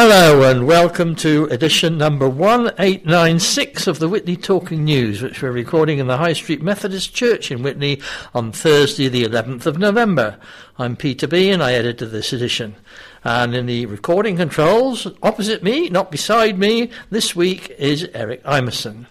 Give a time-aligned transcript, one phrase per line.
[0.00, 5.98] Hello and welcome to edition number 1896 of the Witney Talking News, which we're recording
[5.98, 8.00] in the High Street Methodist Church in Witney
[8.32, 10.38] on Thursday, the 11th of November.
[10.78, 12.76] I'm Peter B and I edited this edition.
[13.24, 19.06] And in the recording controls, opposite me, not beside me, this week is Eric Imerson.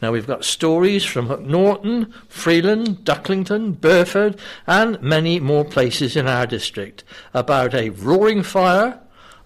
[0.00, 6.46] Now we've got stories from Norton, Freeland, Ducklington, Burford, and many more places in our
[6.46, 9.00] district about a roaring fire,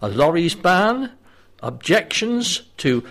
[0.05, 1.11] a lorries ban,
[1.63, 3.03] objections to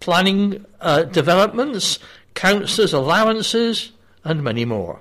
[0.00, 2.00] planning uh, developments,
[2.34, 3.92] councillors' allowances,
[4.24, 4.98] and many more.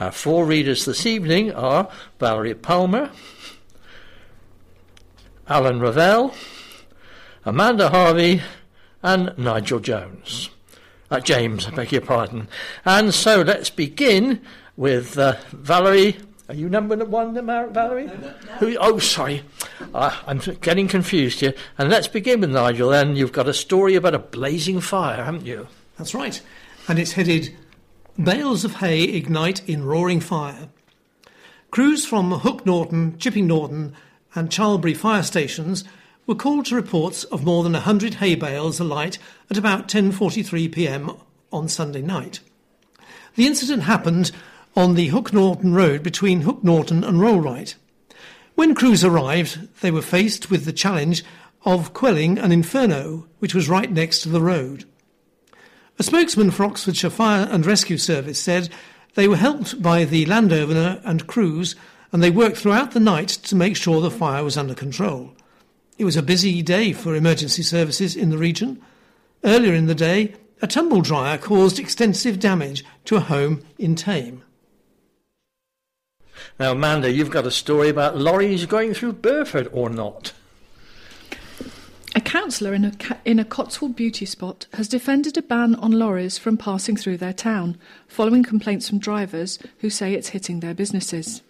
[0.00, 3.10] Our four readers this evening are Valerie Palmer,
[5.46, 6.34] Alan Ravel,
[7.44, 8.40] Amanda Harvey,
[9.02, 10.48] and Nigel Jones.
[11.10, 12.48] Uh, James, I beg your pardon.
[12.86, 14.40] And so let's begin
[14.78, 16.16] with uh, Valerie
[16.52, 18.04] are you number one, Valerie?
[18.04, 18.76] No, no, no.
[18.78, 19.42] oh, sorry.
[19.94, 21.54] Uh, I'm getting confused here.
[21.78, 23.16] And let's begin with Nigel then.
[23.16, 25.66] You've got a story about a blazing fire, haven't you?
[25.96, 26.42] That's right.
[26.88, 27.56] And it's headed
[28.22, 30.68] Bales of Hay Ignite in Roaring Fire.
[31.70, 33.94] Crews from Hook Norton, Chipping Norton,
[34.34, 35.84] and Charlbury fire stations
[36.26, 39.16] were called to reports of more than 100 hay bales alight
[39.48, 41.16] at about 10:43 p.m.
[41.50, 42.40] on Sunday night.
[43.36, 44.32] The incident happened
[44.74, 47.74] on the Hook Norton Road between Hook Norton and Rollright.
[48.54, 51.24] When crews arrived, they were faced with the challenge
[51.64, 54.84] of quelling an inferno which was right next to the road.
[55.98, 58.70] A spokesman for Oxfordshire Fire and Rescue Service said
[59.14, 61.76] they were helped by the landowner and crews
[62.12, 65.34] and they worked throughout the night to make sure the fire was under control.
[65.98, 68.82] It was a busy day for emergency services in the region.
[69.44, 74.42] Earlier in the day, a tumble dryer caused extensive damage to a home in Thame.
[76.58, 80.32] Now, Amanda, you've got a story about lorries going through Burford or not.
[82.14, 82.92] A councillor in a,
[83.24, 87.32] in a Cotswold beauty spot has defended a ban on lorries from passing through their
[87.32, 91.40] town, following complaints from drivers who say it's hitting their businesses.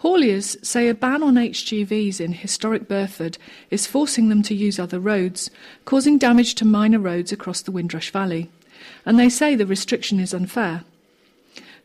[0.00, 3.38] Hauliers say a ban on HGVs in historic Burford
[3.70, 5.48] is forcing them to use other roads,
[5.84, 8.50] causing damage to minor roads across the Windrush Valley.
[9.06, 10.82] And they say the restriction is unfair.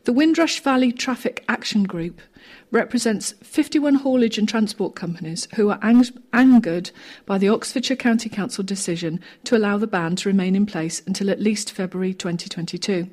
[0.02, 2.20] The Windrush Valley Traffic Action Group
[2.70, 6.90] represents 51 haulage and transport companies who are ang- angered
[7.26, 11.30] by the Oxfordshire County Council decision to allow the ban to remain in place until
[11.30, 13.08] at least February 2022.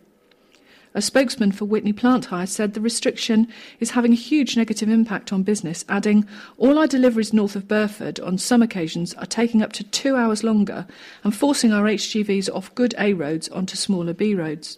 [0.98, 3.50] A spokesman for Witney Plant Hire said the restriction
[3.82, 6.26] is having a huge negative impact on business, adding,
[6.58, 10.42] All our deliveries north of Burford on some occasions are taking up to two hours
[10.42, 10.88] longer
[11.26, 14.78] and forcing our HGVs off good A roads onto smaller B roads.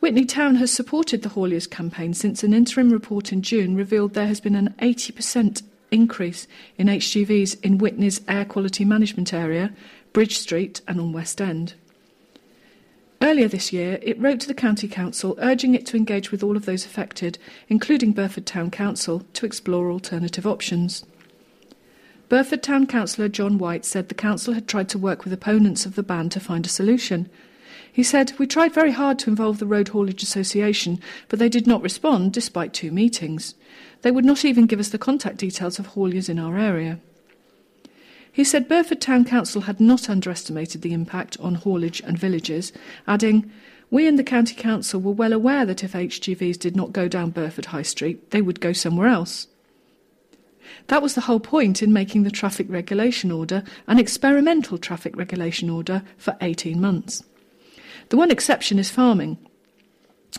[0.00, 4.28] Witney Town has supported the hauliers campaign since an interim report in June revealed there
[4.28, 9.72] has been an 80% increase in HGVs in Witney's air quality management area,
[10.12, 11.74] Bridge Street, and on West End.
[13.20, 16.56] Earlier this year, it wrote to the County Council urging it to engage with all
[16.56, 17.36] of those affected,
[17.68, 21.04] including Burford Town Council, to explore alternative options.
[22.28, 25.96] Burford Town Councillor John White said the council had tried to work with opponents of
[25.96, 27.28] the ban to find a solution,
[27.98, 31.66] he said, We tried very hard to involve the Road Haulage Association, but they did
[31.66, 33.56] not respond despite two meetings.
[34.02, 37.00] They would not even give us the contact details of hauliers in our area.
[38.30, 42.72] He said Burford Town Council had not underestimated the impact on haulage and villages,
[43.08, 43.50] adding,
[43.90, 47.30] We and the County Council were well aware that if HGVs did not go down
[47.30, 49.48] Burford High Street, they would go somewhere else.
[50.86, 55.68] That was the whole point in making the traffic regulation order an experimental traffic regulation
[55.68, 57.24] order for 18 months.
[58.08, 59.38] The one exception is farming.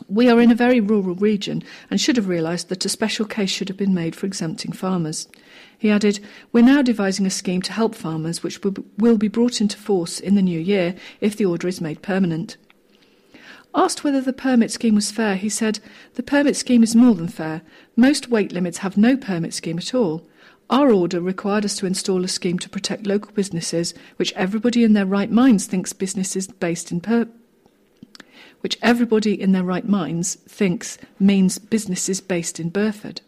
[0.07, 3.50] We are in a very rural region and should have realised that a special case
[3.50, 5.27] should have been made for exempting farmers.
[5.77, 6.19] He added,
[6.51, 10.36] We're now devising a scheme to help farmers which will be brought into force in
[10.36, 12.57] the new year if the order is made permanent.
[13.74, 15.80] Asked whether the permit scheme was fair, he said,
[16.15, 17.62] The permit scheme is more than fair.
[17.95, 20.27] Most weight limits have no permit scheme at all.
[20.69, 24.94] Our order required us to install a scheme to protect local businesses, which everybody in
[24.94, 27.27] their right minds thinks businesses based in per-
[28.62, 33.22] which everybody in their right minds thinks means businesses based in Burford.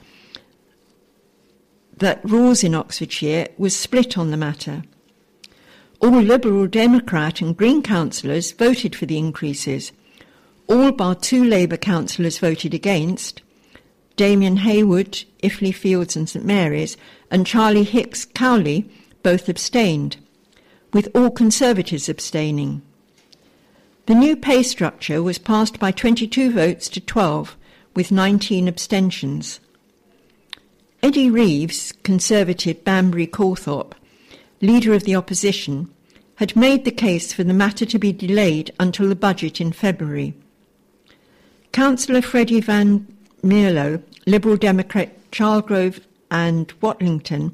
[1.99, 4.83] that rules in Oxfordshire was split on the matter.
[6.01, 9.91] All Liberal Democrat and Green councillors voted for the increases.
[10.67, 13.41] All bar two Labour councillors voted against.
[14.15, 16.97] Damien Haywood, Iffley Fields and St Mary's,
[17.31, 18.89] and Charlie Hicks Cowley
[19.23, 20.17] both abstained,
[20.93, 22.81] with all Conservatives abstaining.
[24.05, 27.55] The new pay structure was passed by 22 votes to 12,
[27.95, 29.59] with 19 abstentions.
[31.01, 33.95] Eddie Reeves, Conservative Banbury Calthorpe,
[34.61, 35.89] leader of the opposition,
[36.35, 40.33] had made the case for the matter to be delayed until the budget in February.
[41.71, 43.07] Councillor Freddie Van
[43.41, 47.53] Mierlo, Liberal Democrat Chalgrove and Watlington,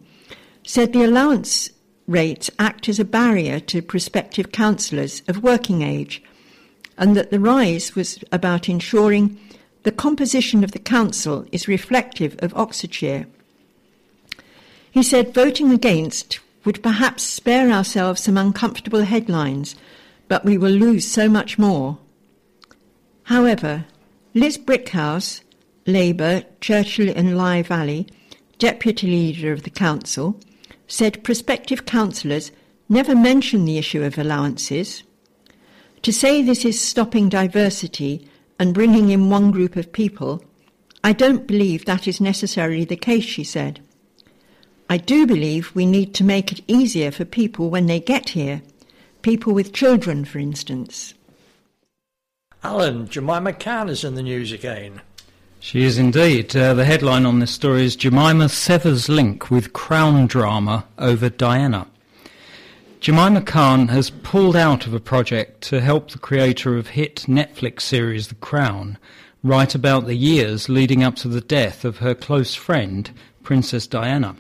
[0.64, 1.70] said the allowance
[2.08, 6.24] rates act as a barrier to prospective councillors of working age
[6.98, 9.40] and that the rise was about ensuring
[9.84, 13.28] the composition of the council is reflective of Oxfordshire.
[14.96, 19.76] He said voting against would perhaps spare ourselves some uncomfortable headlines,
[20.30, 21.98] but we will lose so much more.
[23.24, 23.88] However,
[24.34, 25.42] Liz Brighouse,
[25.86, 28.08] Labour, Churchill and Lye Valley,
[28.58, 30.40] deputy leader of the council,
[30.88, 32.54] said prospective councillors
[32.88, 35.04] never mention the issue of allowances.
[36.04, 40.42] To say this is stopping diversity and bringing in one group of people,
[41.04, 43.82] I don't believe that is necessarily the case, she said.
[44.90, 48.62] I do believe we need to make it easier for people when they get here,
[49.22, 51.14] people with children, for instance.
[52.64, 55.02] Alan, Jemima Khan is in the news again.
[55.60, 56.56] She is indeed.
[56.56, 61.88] Uh, the headline on this story is Jemima severs link with Crown drama over Diana.
[63.00, 67.82] Jemima Khan has pulled out of a project to help the creator of hit Netflix
[67.82, 68.98] series The Crown
[69.44, 73.12] write about the years leading up to the death of her close friend,
[73.44, 74.36] Princess Diana.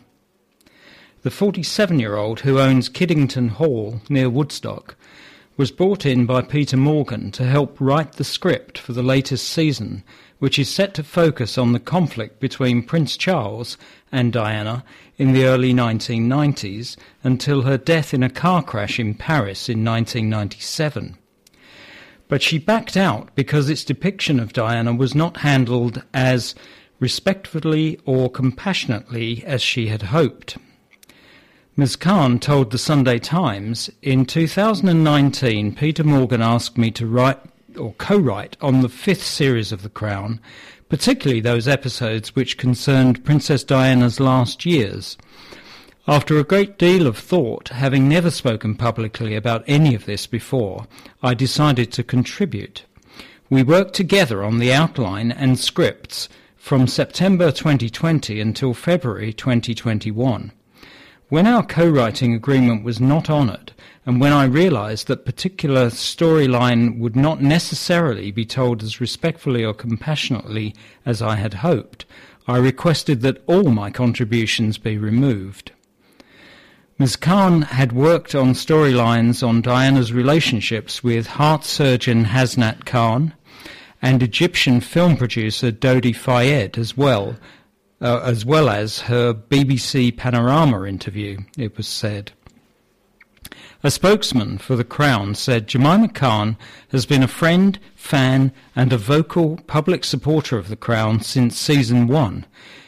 [1.25, 4.95] The 47 year old who owns Kiddington Hall near Woodstock
[5.57, 10.03] was brought in by Peter Morgan to help write the script for the latest season,
[10.37, 13.75] which is set to focus on the conflict between Prince Charles
[14.11, 14.83] and Diana
[15.17, 21.17] in the early 1990s until her death in a car crash in Paris in 1997.
[22.27, 26.53] But she backed out because its depiction of Diana was not handled as
[26.99, 30.59] respectfully or compassionately as she had hoped.
[31.77, 31.97] Ms.
[31.97, 37.37] Khan told the Sunday Times, in 2019, Peter Morgan asked me to write
[37.77, 40.39] or co-write on the fifth series of The Crown,
[40.87, 45.17] particularly those episodes which concerned Princess Diana's last years.
[46.07, 50.87] After a great deal of thought, having never spoken publicly about any of this before,
[51.21, 52.85] I decided to contribute.
[53.49, 60.53] We worked together on the outline and scripts from September 2020 until February 2021.
[61.35, 63.73] When our co-writing agreement was not honoured,
[64.05, 69.73] and when I realised that particular storyline would not necessarily be told as respectfully or
[69.73, 70.73] compassionately
[71.05, 72.05] as I had hoped,
[72.47, 75.73] I requested that all my contributions be removed.
[76.97, 77.17] Ms.
[77.17, 83.33] Khan had worked on storylines on Diana's relationships with heart surgeon Hasnat Khan
[84.01, 87.35] and Egyptian film producer Dodi Fayed as well,
[88.01, 92.31] uh, as well as her BBC Panorama interview, it was said.
[93.83, 96.57] A spokesman for the Crown said Jemima Khan
[96.89, 102.07] has been a friend, fan, and a vocal public supporter of the Crown since season
[102.07, 102.45] one.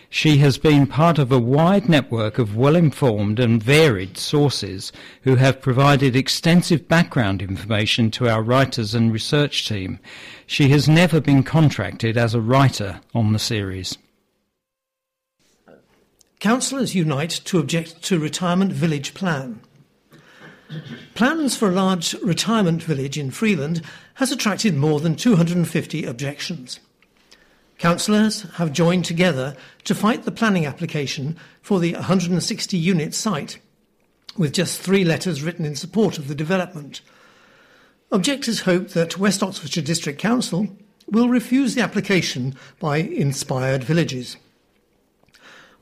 [0.09, 5.35] She has been part of a wide network of well informed and varied sources who
[5.35, 9.99] have provided extensive background information to our writers and research team.
[10.47, 13.97] She has never been contracted as a writer on the series.
[16.39, 19.59] Councillors unite to object to retirement village plan.
[21.15, 23.81] Plans for a large retirement village in Freeland
[24.15, 26.79] has attracted more than 250 objections.
[27.79, 33.59] Councillors have joined together to fight the planning application for the 160 unit site,
[34.37, 37.01] with just three letters written in support of the development.
[38.11, 40.67] Objectors hope that West Oxfordshire District Council
[41.07, 44.37] will refuse the application by inspired villages.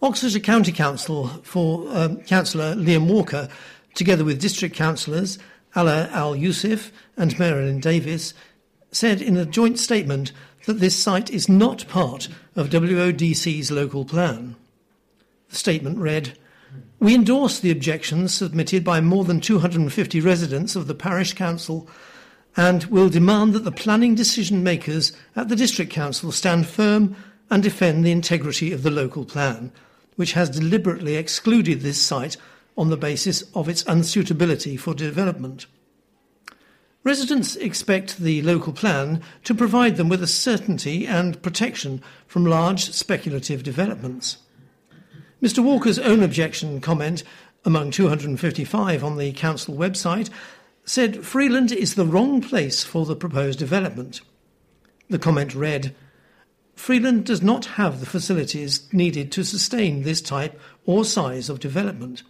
[0.02, 3.48] Oxfordshire County Council for um, Councillor Liam Walker,
[3.94, 5.40] together with district councillors
[5.76, 8.34] Ala Al Yusuf and Marilyn Davis,
[8.92, 10.32] said in a joint statement
[10.66, 14.56] that this site is not part of WODC's local plan.
[15.50, 16.38] The statement read
[17.00, 21.90] We endorse the objections submitted by more than 250 residents of the parish council
[22.58, 27.16] and will demand that the planning decision makers at the district council stand firm
[27.50, 29.72] and defend the integrity of the local plan,
[30.16, 32.38] which has deliberately excluded this site
[32.78, 35.66] on the basis of its unsuitability for development.
[37.04, 42.92] Residents expect the local plan to provide them with a certainty and protection from large
[42.92, 44.38] speculative developments.
[45.42, 45.64] Mr.
[45.64, 47.22] Walker's own objection comment,
[47.64, 50.32] among 255 on the council website,
[50.84, 54.22] said Freeland is the wrong place for the proposed development.
[55.10, 55.96] The comment read
[56.76, 62.24] Freeland does not have the facilities needed to sustain this type or size of development.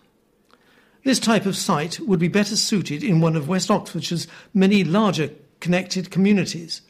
[1.03, 5.31] This type of site would be better suited in one of West Oxfordshire's many larger
[5.59, 6.81] connected communities.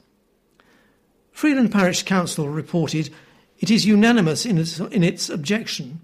[1.31, 3.09] Freeland Parish Council reported
[3.59, 6.01] it is unanimous in its, in its objection.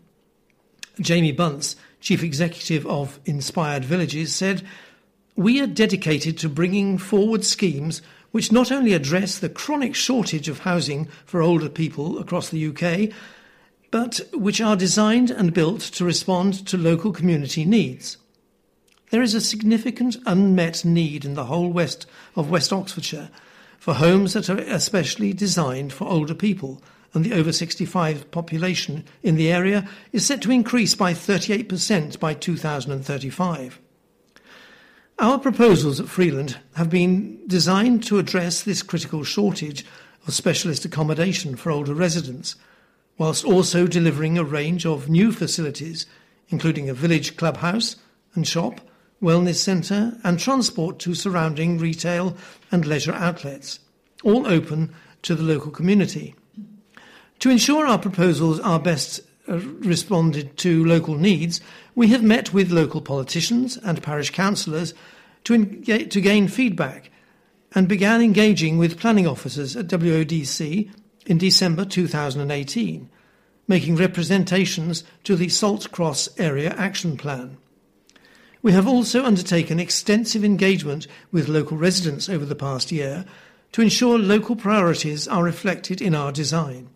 [0.99, 4.65] Jamie Bunce, Chief Executive of Inspired Villages, said,
[5.35, 10.59] We are dedicated to bringing forward schemes which not only address the chronic shortage of
[10.59, 13.13] housing for older people across the UK,
[13.91, 18.17] but which are designed and built to respond to local community needs.
[19.09, 23.29] There is a significant unmet need in the whole west of West Oxfordshire
[23.77, 26.81] for homes that are especially designed for older people,
[27.13, 32.33] and the over 65 population in the area is set to increase by 38% by
[32.33, 33.81] 2035.
[35.21, 39.85] Our proposals at Freeland have been designed to address this critical shortage
[40.25, 42.55] of specialist accommodation for older residents
[43.19, 46.07] whilst also delivering a range of new facilities,
[46.49, 47.97] including a village clubhouse
[48.33, 48.81] and shop,
[49.21, 52.35] wellness centre, and transport to surrounding retail
[52.71, 53.79] and leisure outlets,
[54.23, 56.33] all open to the local community.
[57.41, 61.59] To ensure our proposals are best Uh, responded to local needs,
[61.93, 64.93] we have met with local politicians and parish councillors
[65.43, 65.65] to,
[66.05, 67.11] to gain feedback
[67.75, 70.89] and began engaging with planning officers at WODC
[71.25, 73.09] in December 2018,
[73.67, 77.57] making representations to the Salt Cross Area Action Plan.
[78.61, 83.25] We have also undertaken extensive engagement with local residents over the past year
[83.73, 86.87] to ensure local priorities are reflected in our design.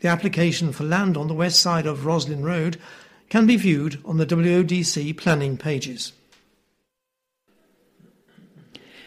[0.00, 2.78] The application for land on the west side of Roslin Road
[3.28, 6.12] can be viewed on the WODC planning pages.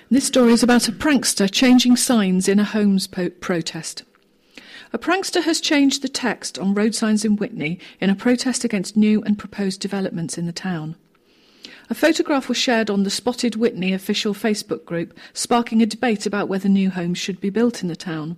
[0.10, 4.04] This story is about a prankster changing signs in a Homes po- protest.
[4.92, 8.98] A prankster has changed the text on road signs in Witney in a protest against
[8.98, 10.98] new and proposed developments in the town.
[11.90, 16.50] A photograph was shared on the Spotted Witney official Facebook group, sparking a debate about
[16.50, 18.38] whether new homes should be built in the town.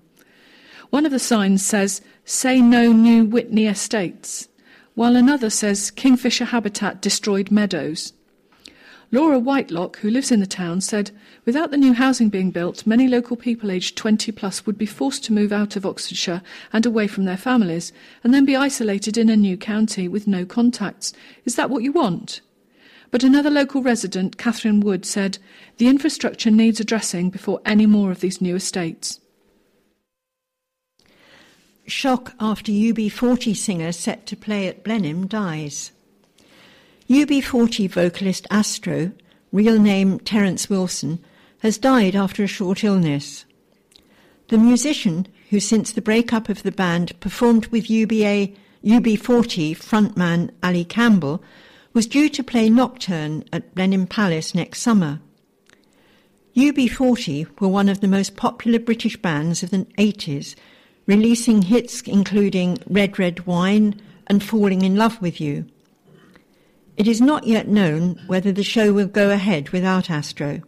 [0.93, 4.47] One of the signs says, Say no new Witney estates,
[4.93, 8.13] while another says, Kingfisher habitat destroyed meadows.
[9.11, 11.09] Laura Whitelock, who lives in the town, said,
[11.45, 15.23] Without the new housing being built, many local people aged 20 plus would be forced
[15.23, 17.91] to move out of Oxfordshire and away from their families,
[18.23, 21.11] and then be isolated in a new county with no contacts.
[21.43, 22.41] Is that what you want?
[23.09, 25.39] But another local resident, Catherine Wood, said,
[25.77, 29.19] The infrastructure needs addressing before any more of these new estates.
[31.85, 35.91] Shock after UB40 singer set to play at Blenheim dies.
[37.09, 39.11] UB40 vocalist Astro,
[39.51, 41.23] real name Terence Wilson,
[41.59, 43.45] has died after a short illness.
[44.47, 50.85] The musician, who since the breakup of the band performed with UBA, UB40 frontman Ali
[50.85, 51.43] Campbell,
[51.93, 55.19] was due to play Nocturne at Blenheim Palace next summer.
[56.55, 60.55] UB40 were one of the most popular British bands of the 80s,
[61.05, 65.65] releasing hits including Red Red Wine and Falling in Love with You.
[66.95, 70.61] It is not yet known whether the show will go ahead without Astro.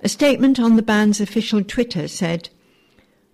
[0.00, 2.48] A statement on the band's official Twitter said,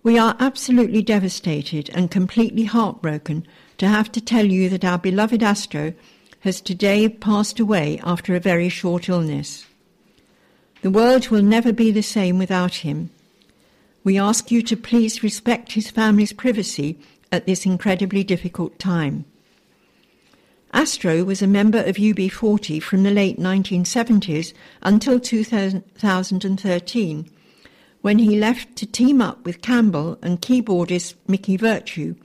[0.03, 5.43] We are absolutely devastated and completely heartbroken to have to tell you that our beloved
[5.43, 5.93] Astro
[6.41, 9.65] has today passed away after a very short illness.
[10.81, 13.09] The world will never be the same without him.
[14.03, 16.99] We ask you to please respect his family's privacy
[17.31, 19.25] at this incredibly difficult time.
[20.71, 27.29] Astro was a member of UB40 from the late 1970s until 2013,
[28.01, 32.15] when he left to team up with Campbell and keyboardist Mickey Virtue,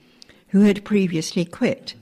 [0.49, 1.95] who had previously quit.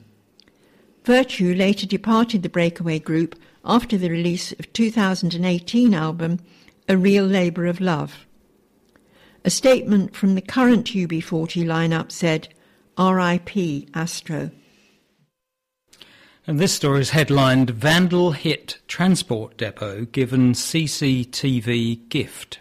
[1.06, 6.40] Virtue later departed the breakaway group after the release of 2018 album
[6.88, 8.26] A Real Labour of Love.
[9.46, 12.48] A statement from the current UB40 lineup said,
[12.98, 14.52] RIP Astro.
[16.48, 22.60] And this story is headlined Vandal Hit Transport Depot Given CCTV Gift.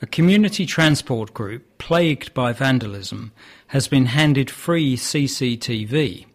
[0.00, 3.32] A community transport group plagued by vandalism
[3.68, 6.26] has been handed free CCTV.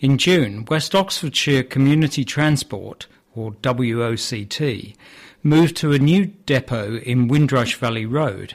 [0.00, 4.94] In June, West Oxfordshire Community Transport, or WOCT,
[5.44, 8.54] moved to a new depot in Windrush Valley Road,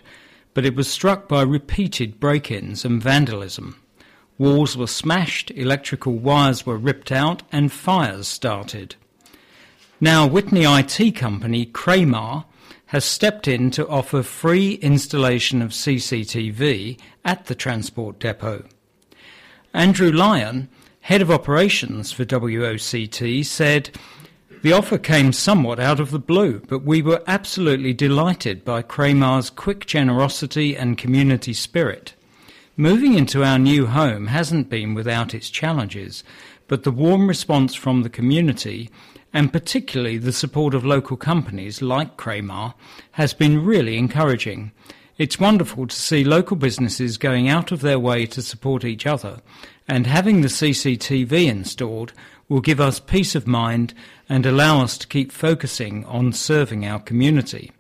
[0.56, 3.80] but it was struck by repeated break ins and vandalism.
[4.40, 8.96] Walls were smashed, electrical wires were ripped out, and fires started.
[10.02, 12.46] Now, Witney IT company Kramer
[12.88, 18.64] has stepped in to offer free installation of CCTV at the transport depot.
[19.74, 20.70] Andrew Lyon,
[21.02, 23.92] head of operations for WOCT, said,
[24.62, 29.50] the offer came somewhat out of the blue, but we were absolutely delighted by Kramer's
[29.50, 32.14] quick generosity and community spirit.
[32.76, 36.24] Moving into our new home hasn't been without its challenges,
[36.68, 38.90] but the warm response from the community,
[39.34, 42.74] and particularly the support of local companies like Kramer,
[43.12, 44.72] has been really encouraging.
[45.18, 49.42] It's wonderful to see local businesses going out of their way to support each other,
[49.88, 52.14] and having the CCTV installed
[52.48, 53.94] will give us peace of mind
[54.30, 57.72] and allow us to keep focusing on serving our community.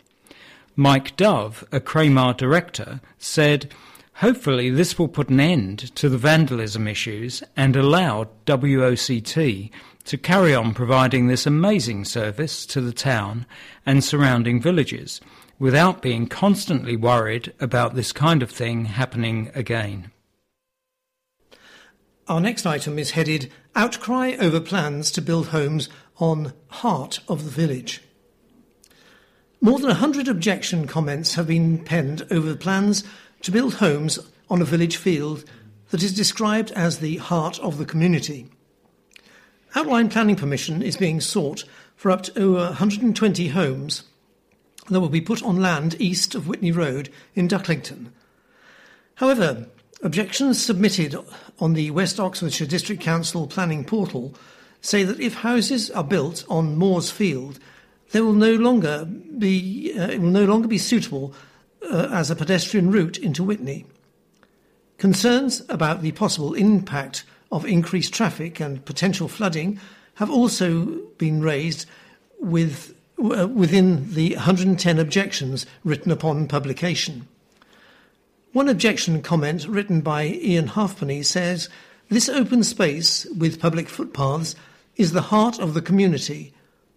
[0.75, 3.71] Mike Dove, a Kramer director, said,
[4.15, 9.71] Hopefully, this will put an end to the vandalism issues and allow WOCT
[10.05, 13.45] to carry on providing this amazing service to the town
[13.85, 15.21] and surrounding villages
[15.59, 20.11] without being constantly worried about this kind of thing happening again.
[22.27, 27.49] Our next item is headed Outcry over plans to build homes on Heart of the
[27.49, 28.01] Village.
[29.61, 33.03] More than 100 objection comments have been penned over plans
[33.41, 35.43] to build homes on a village field
[35.89, 38.47] that is described as the heart of the community.
[39.75, 41.63] Outline planning permission is being sought
[41.95, 44.03] for up to 120 homes
[44.89, 48.07] that will be put on land east of Witney Road in Ducklington.
[49.15, 49.67] However,
[50.01, 51.15] objections submitted
[51.59, 54.33] on the West Oxfordshire District Council planning portal
[54.81, 57.59] say that if houses are built on Moore's Field,
[58.11, 61.33] they will no longer be uh, it will no longer be suitable
[61.91, 63.85] uh, as a pedestrian route into Witney.
[64.97, 69.79] Concerns about the possible impact of increased traffic and potential flooding
[70.15, 70.85] have also
[71.17, 71.85] been raised
[72.39, 77.27] with, uh, within the 110 objections written upon publication.
[78.51, 81.69] One objection comment written by Ian Halfpenny says
[82.09, 84.55] this open space with public footpaths
[84.99, 86.53] is the heart of the community.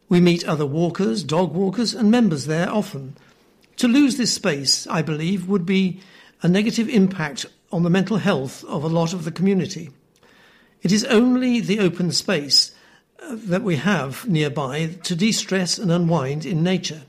[0.09, 3.17] We meet other walkers, dog walkers, and members there often.
[3.77, 6.01] To lose this space, I believe, would be
[6.43, 9.91] a negative impact on the mental health of a lot of the community.
[10.83, 12.73] It is only the open space
[13.23, 17.03] uh, that we have nearby to de stress and unwind in nature.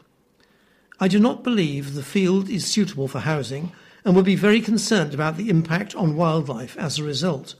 [1.00, 3.72] I do not believe the field is suitable for housing
[4.06, 7.56] and would be very concerned about the impact on wildlife as a result.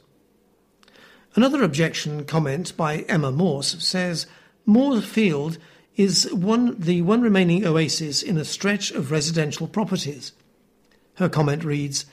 [1.36, 4.28] Another objection comment by Emma Morse says
[4.68, 5.58] Moor Field
[5.96, 10.34] is one, the one remaining oasis in a stretch of residential properties.
[11.16, 12.06] Her comment reads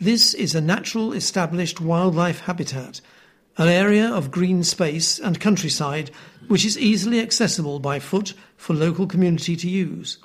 [0.00, 3.02] This is a natural established wildlife habitat,
[3.58, 6.10] an area of green space and countryside
[6.48, 10.16] which is easily accessible by foot for local community to use.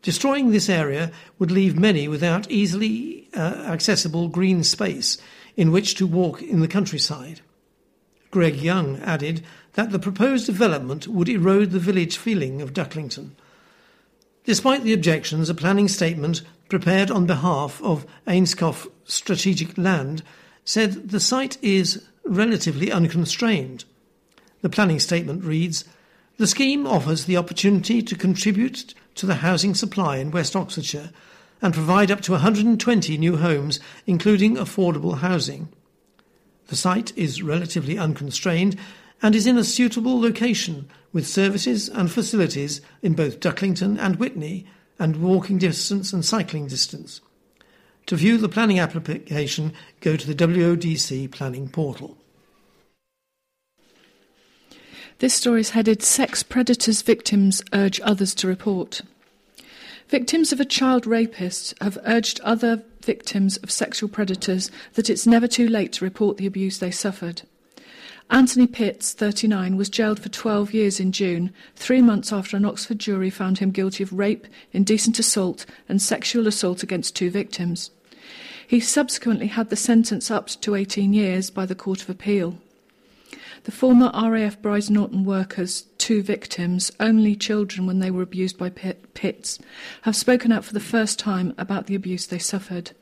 [0.00, 5.18] Destroying this area would leave many without easily uh, accessible green space
[5.54, 7.42] in which to walk in the countryside.
[8.30, 9.42] Greg Young added
[9.74, 13.30] that the proposed development would erode the village feeling of Ducklington.
[14.44, 20.22] Despite the objections, a planning statement prepared on behalf of Ainscough Strategic Land
[20.64, 23.84] said the site is relatively unconstrained.
[24.60, 25.84] The planning statement reads
[26.36, 31.10] The scheme offers the opportunity to contribute to the housing supply in West Oxfordshire
[31.62, 35.68] and provide up to 120 new homes, including affordable housing.
[36.68, 38.78] The site is relatively unconstrained
[39.20, 44.66] and is in a suitable location with services and facilities in both Ducklington and Witney
[44.98, 47.20] and walking distance and cycling distance.
[48.06, 52.16] To view the planning application, go to the WODC planning portal.
[55.18, 59.02] This story is headed Sex Predators Victims Urge Others to Report.
[60.08, 65.46] Victims of a child rapist have urged other victims of sexual predators that it's never
[65.46, 67.42] too late to report the abuse they suffered.
[68.30, 72.98] Anthony Pitts, 39, was jailed for 12 years in June, three months after an Oxford
[72.98, 77.90] jury found him guilty of rape, indecent assault, and sexual assault against two victims.
[78.66, 82.58] He subsequently had the sentence upped to 18 years by the Court of Appeal.
[83.64, 88.70] The former RAF Brize Norton workers, two victims, only children when they were abused by
[88.70, 89.58] Pitts,
[90.02, 92.92] have spoken out for the first time about the abuse they suffered.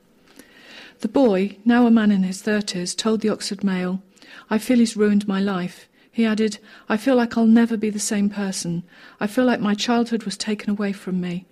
[1.00, 4.02] The boy, now a man in his 30s, told the Oxford Mail,
[4.48, 5.88] I feel he's ruined my life.
[6.10, 8.82] He added, I feel like I'll never be the same person.
[9.20, 11.44] I feel like my childhood was taken away from me.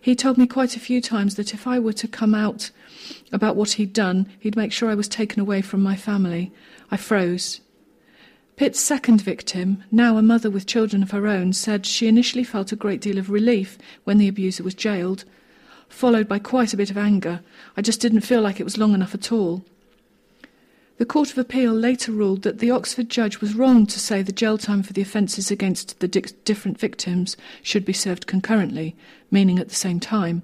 [0.00, 2.70] He told me quite a few times that if I were to come out
[3.32, 6.52] about what he'd done, he'd make sure I was taken away from my family.
[6.90, 7.61] I froze.
[8.56, 12.72] Pitt's second victim, now a mother with children of her own, said she initially felt
[12.72, 15.24] a great deal of relief when the abuser was jailed,
[15.88, 17.40] followed by quite a bit of anger.
[17.76, 19.64] I just didn't feel like it was long enough at all.
[20.98, 24.30] The Court of Appeal later ruled that the Oxford judge was wrong to say the
[24.30, 28.94] jail time for the offences against the di- different victims should be served concurrently,
[29.30, 30.42] meaning at the same time.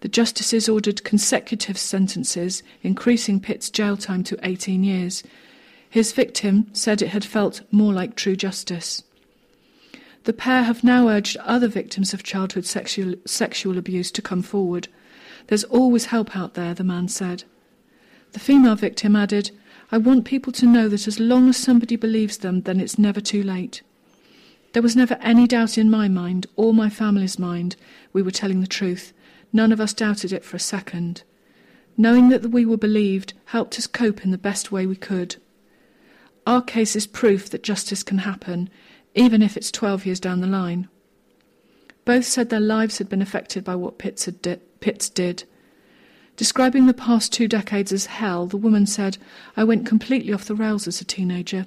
[0.00, 5.22] The justices ordered consecutive sentences, increasing Pitt's jail time to 18 years.
[5.90, 9.02] His victim said it had felt more like true justice.
[10.24, 14.86] The pair have now urged other victims of childhood sexual, sexual abuse to come forward.
[15.48, 17.42] There's always help out there, the man said.
[18.32, 19.50] The female victim added,
[19.90, 23.20] I want people to know that as long as somebody believes them, then it's never
[23.20, 23.82] too late.
[24.72, 27.74] There was never any doubt in my mind or my family's mind
[28.12, 29.12] we were telling the truth.
[29.52, 31.24] None of us doubted it for a second.
[31.96, 35.34] Knowing that we were believed helped us cope in the best way we could.
[36.50, 38.70] Our case is proof that justice can happen,
[39.14, 40.88] even if it's 12 years down the line.
[42.04, 45.44] Both said their lives had been affected by what Pitts, di- Pitts did.
[46.36, 49.16] Describing the past two decades as hell, the woman said,
[49.56, 51.66] I went completely off the rails as a teenager.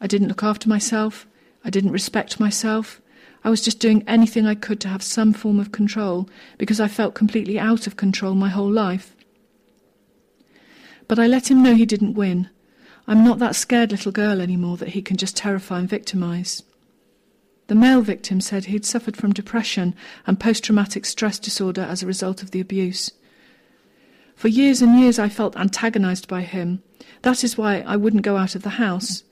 [0.00, 1.28] I didn't look after myself.
[1.64, 3.00] I didn't respect myself.
[3.44, 6.88] I was just doing anything I could to have some form of control because I
[6.88, 9.14] felt completely out of control my whole life.
[11.06, 12.50] But I let him know he didn't win.
[13.08, 16.62] I'm not that scared little girl anymore that he can just terrify and victimize.
[17.68, 19.94] The male victim said he'd suffered from depression
[20.26, 23.10] and post traumatic stress disorder as a result of the abuse.
[24.36, 26.82] For years and years I felt antagonized by him.
[27.22, 29.22] That is why I wouldn't go out of the house.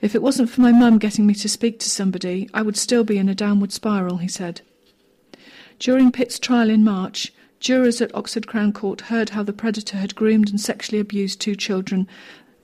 [0.00, 3.04] If it wasn't for my mum getting me to speak to somebody, I would still
[3.04, 4.60] be in a downward spiral, he said.
[5.78, 10.14] During Pitt's trial in March, jurors at Oxford Crown Court heard how the predator had
[10.14, 12.06] groomed and sexually abused two children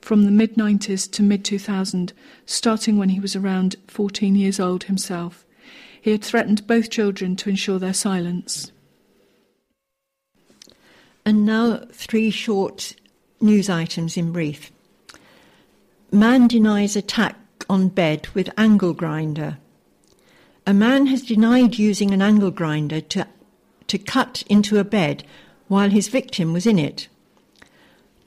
[0.07, 2.13] from the mid 90s to mid 2000,
[2.45, 5.45] starting when he was around 14 years old himself.
[6.01, 8.71] He had threatened both children to ensure their silence.
[11.25, 12.95] And now, three short
[13.41, 14.71] news items in brief.
[16.09, 17.35] Man denies attack
[17.69, 19.57] on bed with angle grinder.
[20.65, 23.27] A man has denied using an angle grinder to,
[23.87, 25.25] to cut into a bed
[25.67, 27.09] while his victim was in it.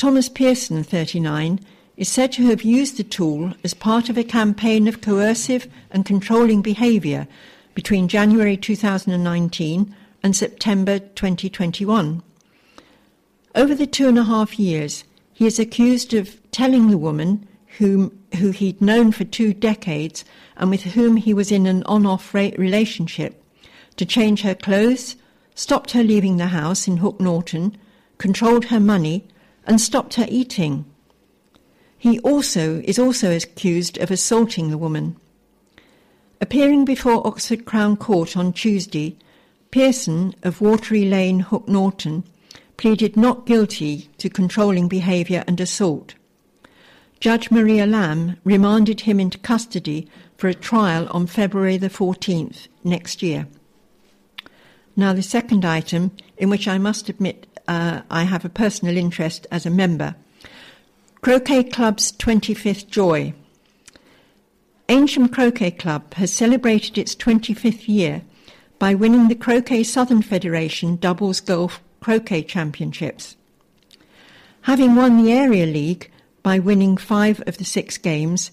[0.00, 1.60] Thomas Pearson, 39,
[1.98, 6.06] is said to have used the tool as part of a campaign of coercive and
[6.06, 7.28] controlling behaviour
[7.74, 12.22] between January 2019 and September 2021.
[13.54, 18.18] Over the two and a half years, he is accused of telling the woman whom,
[18.38, 20.24] who he'd known for two decades
[20.56, 23.44] and with whom he was in an on off relationship
[23.96, 25.16] to change her clothes,
[25.54, 27.76] stopped her leaving the house in Hook Norton,
[28.16, 29.28] controlled her money,
[29.70, 30.85] and stopped her eating.
[31.96, 35.14] He also is also accused of assaulting the woman.
[36.40, 39.16] Appearing before Oxford Crown Court on Tuesday,
[39.70, 42.24] Pearson of Watery Lane, Hook Norton,
[42.78, 46.16] pleaded not guilty to controlling behaviour and assault.
[47.20, 53.22] Judge Maria Lamb remanded him into custody for a trial on February the 14th next
[53.22, 53.46] year.
[54.96, 59.46] Now, the second item, in which I must admit uh, I have a personal interest
[59.50, 60.16] as a member
[61.22, 63.33] Croquet Club's 25th Joy.
[64.88, 68.22] Eynsham Croquet Club has celebrated its 25th year
[68.80, 73.37] by winning the Croquet Southern Federation Doubles Golf Croquet Championships.
[74.62, 76.11] Having won the Area League
[76.42, 78.50] by winning five of the six games,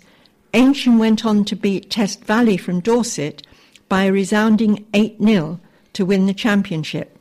[0.54, 3.42] Eynsham went on to beat Test Valley from Dorset
[3.90, 5.60] by a resounding 8 0
[5.94, 7.17] to win the championship.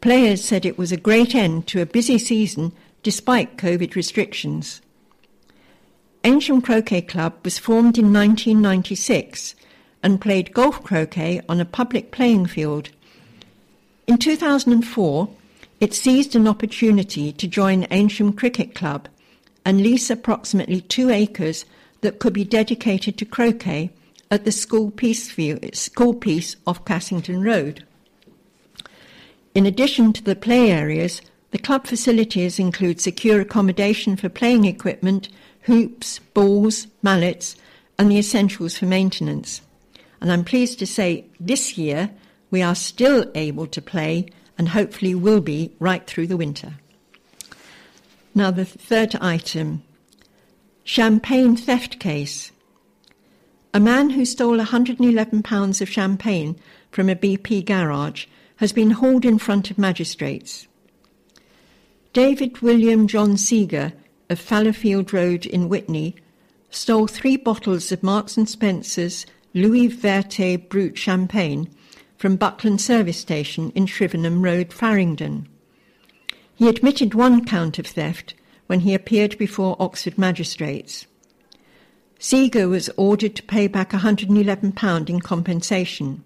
[0.00, 4.80] Players said it was a great end to a busy season despite COVID restrictions.
[6.22, 9.56] Eynsham Croquet Club was formed in 1996
[10.02, 12.90] and played golf croquet on a public playing field.
[14.06, 15.28] In 2004,
[15.80, 19.08] it seized an opportunity to join Eynsham Cricket Club
[19.64, 21.64] and lease approximately two acres
[22.02, 23.90] that could be dedicated to croquet
[24.30, 25.34] at the school piece,
[25.72, 27.84] school piece off Cassington Road.
[29.54, 35.28] In addition to the play areas, the club facilities include secure accommodation for playing equipment,
[35.62, 37.56] hoops, balls, mallets,
[37.98, 39.62] and the essentials for maintenance.
[40.20, 42.10] And I'm pleased to say this year
[42.50, 46.74] we are still able to play and hopefully will be right through the winter.
[48.34, 49.82] Now, the third item
[50.84, 52.50] champagne theft case.
[53.74, 56.56] A man who stole £111 of champagne
[56.90, 58.26] from a BP garage
[58.58, 60.66] has been hauled in front of magistrates.
[62.12, 63.92] David William John Seeger
[64.28, 66.16] of Fallowfield Road in Witney
[66.70, 71.68] stole three bottles of Marks and Spencer's Louis Verte Brut champagne
[72.16, 75.46] from Buckland Service Station in Shrivenham Road, Faringdon.
[76.54, 78.34] He admitted one count of theft
[78.66, 81.06] when he appeared before Oxford magistrates.
[82.18, 86.24] Seeger was ordered to pay back £111 in compensation.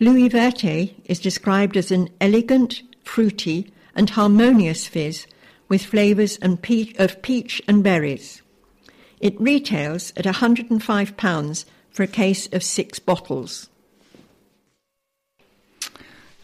[0.00, 5.26] Louis Verte is described as an elegant, fruity, and harmonious fizz
[5.68, 8.42] with flavours of peach and berries.
[9.20, 13.68] It retails at £105 for a case of six bottles.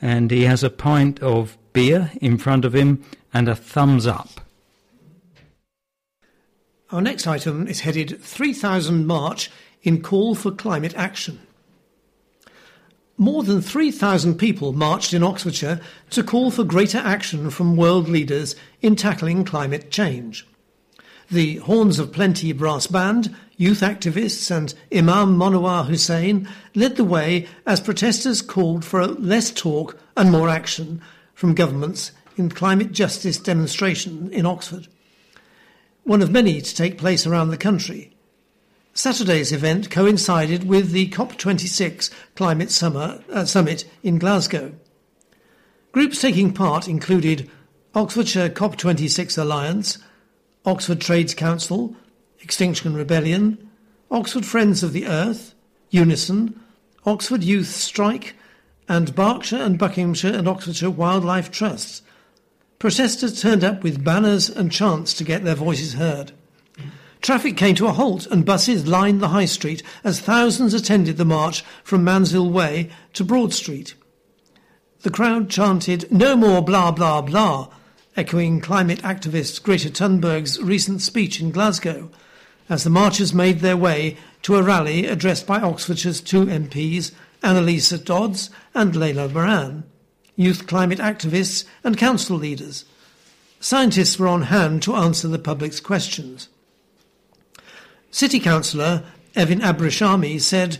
[0.00, 4.40] and he has a pint of beer in front of him and a thumbs up.
[6.90, 9.50] Our next item is headed 3000 March
[9.82, 11.38] in Call for Climate Action.
[13.18, 18.54] More than 3,000 people marched in Oxfordshire to call for greater action from world leaders
[18.80, 20.46] in tackling climate change.
[21.30, 27.46] The Horns of Plenty brass band, youth activists, and Imam Monawar Hussain led the way
[27.66, 31.02] as protesters called for less talk and more action
[31.34, 34.88] from governments in climate justice demonstration in Oxford.
[36.04, 38.16] One of many to take place around the country.
[38.94, 44.72] Saturday's event coincided with the COP26 climate summer, uh, summit in Glasgow.
[45.92, 47.50] Groups taking part included
[47.94, 49.98] Oxfordshire COP26 Alliance,
[50.64, 51.94] Oxford Trades Council,
[52.40, 53.70] Extinction Rebellion,
[54.10, 55.54] Oxford Friends of the Earth,
[55.90, 56.58] Unison,
[57.04, 58.34] Oxford Youth Strike,
[58.88, 62.02] and Berkshire and Buckinghamshire and Oxfordshire Wildlife Trusts.
[62.78, 66.32] protesters turned up with banners and chants to get their voices heard.
[67.20, 71.24] Traffic came to a halt and buses lined the high street as thousands attended the
[71.24, 73.94] march from Mansfield Way to Broad Street.
[75.00, 77.68] The crowd chanted, No more blah blah blah,
[78.18, 82.10] echoing climate activist Greta Thunberg's recent speech in Glasgow,
[82.68, 87.12] as the marchers made their way to a rally addressed by Oxfordshire's two MPs,
[87.44, 89.84] Anneliese Dodds and Layla Moran,
[90.34, 92.84] youth climate activists and council leaders.
[93.60, 96.48] Scientists were on hand to answer the public's questions.
[98.10, 99.04] City Councillor
[99.36, 100.78] Evin Abrishami said,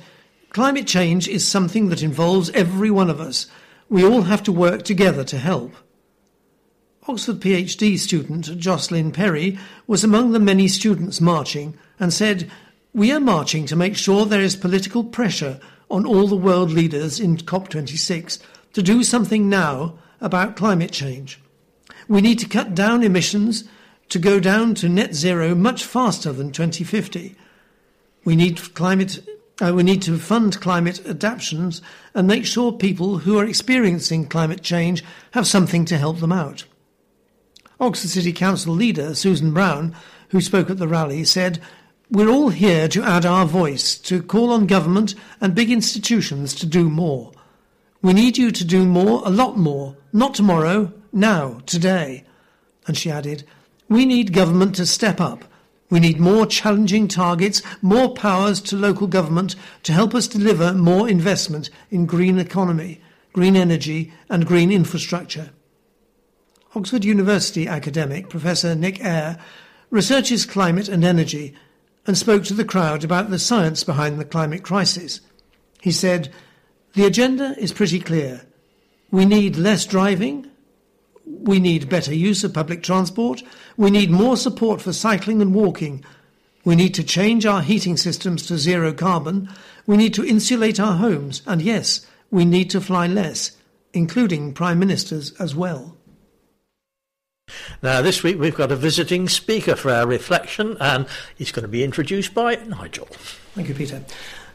[0.50, 3.46] Climate change is something that involves every one of us.
[3.88, 5.72] We all have to work together to help.
[7.10, 12.50] Oxford PhD student Jocelyn Perry was among the many students marching and said,
[12.92, 15.58] We are marching to make sure there is political pressure
[15.90, 18.40] on all the world leaders in COP26
[18.74, 21.40] to do something now about climate change.
[22.08, 23.64] We need to cut down emissions
[24.10, 27.34] to go down to net zero much faster than 2050.
[28.26, 29.26] We need climate
[29.62, 31.80] uh, we need to fund climate adaptations
[32.14, 36.64] and make sure people who are experiencing climate change have something to help them out.
[37.80, 39.94] Oxford City Council leader Susan Brown,
[40.30, 41.60] who spoke at the rally, said,
[42.10, 46.66] We're all here to add our voice, to call on government and big institutions to
[46.66, 47.30] do more.
[48.02, 52.24] We need you to do more, a lot more, not tomorrow, now, today.
[52.88, 53.44] And she added,
[53.88, 55.44] We need government to step up.
[55.88, 61.08] We need more challenging targets, more powers to local government to help us deliver more
[61.08, 63.00] investment in green economy,
[63.32, 65.50] green energy, and green infrastructure.
[66.74, 69.38] Oxford University academic Professor Nick Eyre
[69.90, 71.54] researches climate and energy
[72.06, 75.20] and spoke to the crowd about the science behind the climate crisis.
[75.80, 76.32] He said,
[76.94, 78.42] The agenda is pretty clear.
[79.10, 80.50] We need less driving,
[81.28, 83.42] we need better use of public transport.
[83.76, 86.04] We need more support for cycling and walking.
[86.64, 89.48] We need to change our heating systems to zero carbon.
[89.86, 91.42] We need to insulate our homes.
[91.46, 93.52] And yes, we need to fly less,
[93.92, 95.97] including prime ministers as well.
[97.82, 101.06] Now, this week we've got a visiting speaker for our reflection, and
[101.36, 103.06] he's going to be introduced by Nigel.
[103.54, 104.04] Thank you, Peter.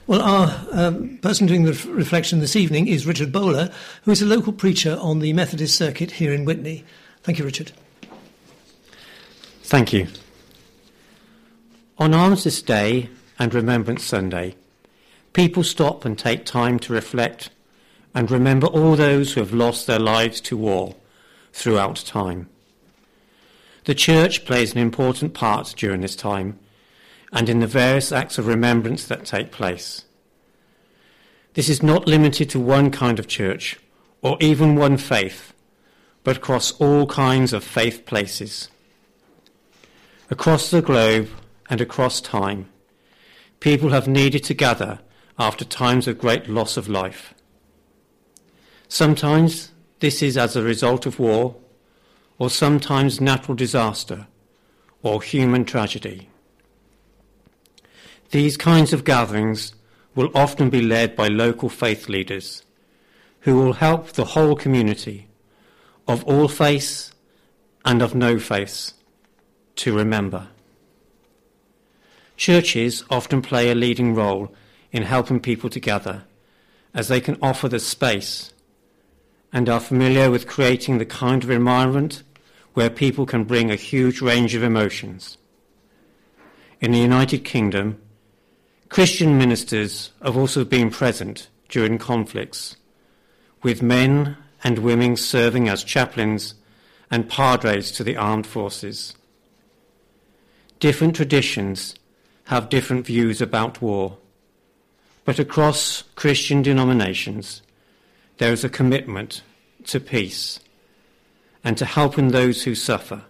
[0.05, 3.71] Well, our um, person doing the f- reflection this evening is Richard Bowler,
[4.03, 6.83] who is a local preacher on the Methodist circuit here in Witney.
[7.23, 7.71] Thank you, Richard.
[9.63, 10.07] Thank you.
[11.97, 14.55] On Armistice Day and Remembrance Sunday,
[15.31, 17.49] people stop and take time to reflect
[18.13, 20.95] and remember all those who have lost their lives to war
[21.53, 22.49] throughout time.
[23.85, 26.57] The Church plays an important part during this time
[27.33, 30.05] and in the various acts of remembrance that take place.
[31.53, 33.79] This is not limited to one kind of church
[34.21, 35.53] or even one faith,
[36.23, 38.69] but across all kinds of faith places.
[40.29, 41.29] Across the globe
[41.69, 42.69] and across time,
[43.59, 44.99] people have needed to gather
[45.37, 47.33] after times of great loss of life.
[48.87, 51.55] Sometimes this is as a result of war,
[52.43, 54.27] or sometimes natural disaster,
[55.01, 56.27] or human tragedy.
[58.31, 59.73] These kinds of gatherings
[60.13, 62.65] will often be led by local faith leaders
[63.45, 65.29] who will help the whole community
[66.05, 67.13] of all faiths
[67.85, 68.93] and of no faiths
[69.77, 70.49] to remember.
[72.35, 74.53] Churches often play a leading role
[74.91, 76.25] in helping people together
[76.93, 78.51] as they can offer the space
[79.53, 82.21] and are familiar with creating the kind of environment
[82.73, 85.37] where people can bring a huge range of emotions.
[86.81, 88.01] In the United Kingdom,
[88.89, 92.75] Christian ministers have also been present during conflicts,
[93.61, 96.55] with men and women serving as chaplains
[97.09, 99.15] and padres to the armed forces.
[100.79, 101.95] Different traditions
[102.45, 104.17] have different views about war,
[105.25, 107.61] but across Christian denominations,
[108.37, 109.41] there is a commitment
[109.85, 110.59] to peace
[111.63, 113.23] and to helping those who suffer,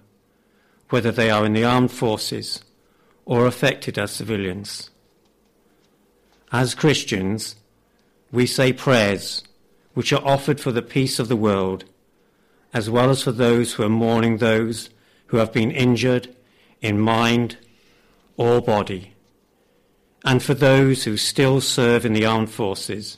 [0.90, 2.64] whether they are in the armed forces
[3.26, 4.90] or affected as civilians.
[6.52, 7.56] As Christians,
[8.32, 9.44] we say prayers
[9.94, 11.86] which are offered for the peace of the world,
[12.74, 14.90] as well as for those who are mourning those
[15.28, 16.36] who have been injured
[16.82, 17.58] in mind
[18.38, 19.14] or body,
[20.26, 23.18] and for those who still serve in the armed forces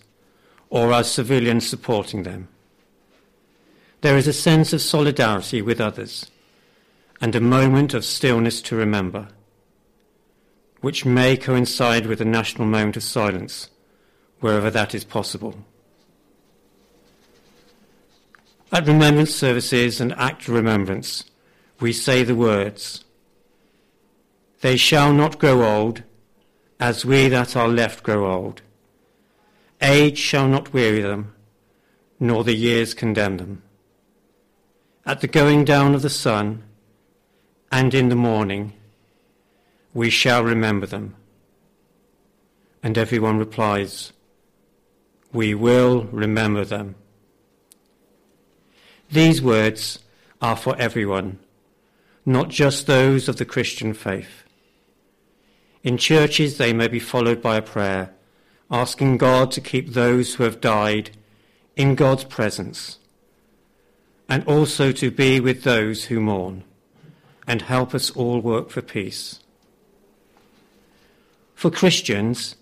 [0.69, 2.47] or as civilians supporting them.
[4.01, 6.29] There is a sense of solidarity with others
[7.21, 9.29] and a moment of stillness to remember
[10.85, 13.71] which may coincide with a national moment of silence,
[14.39, 15.55] wherever that is possible.
[18.71, 21.23] At remembrance services and act of remembrance,
[21.79, 23.03] we say the words,
[24.61, 26.03] They shall not grow old,
[26.79, 28.61] as we that are left grow old.
[29.81, 31.33] Age shall not weary them,
[32.19, 33.63] nor the years condemn them.
[35.07, 36.63] At the going down of the sun,
[37.71, 38.73] and in the morning,
[39.93, 41.15] we shall remember them.
[42.81, 44.13] And everyone replies,
[45.31, 46.95] We will remember them.
[49.11, 49.99] These words
[50.41, 51.37] are for everyone,
[52.25, 54.43] not just those of the Christian faith.
[55.83, 58.11] In churches, they may be followed by a prayer,
[58.71, 61.11] asking God to keep those who have died
[61.75, 62.97] in God's presence,
[64.27, 66.63] and also to be with those who mourn,
[67.47, 69.39] and help us all work for peace.
[71.53, 72.55] For Christians,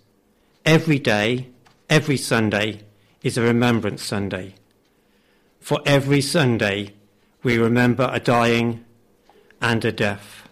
[0.64, 1.48] every day,
[1.88, 2.80] every Sunday
[3.22, 4.54] is a Remembrance Sunday.
[5.60, 6.92] For every Sunday,
[7.42, 8.84] we remember a dying
[9.60, 10.46] and a death.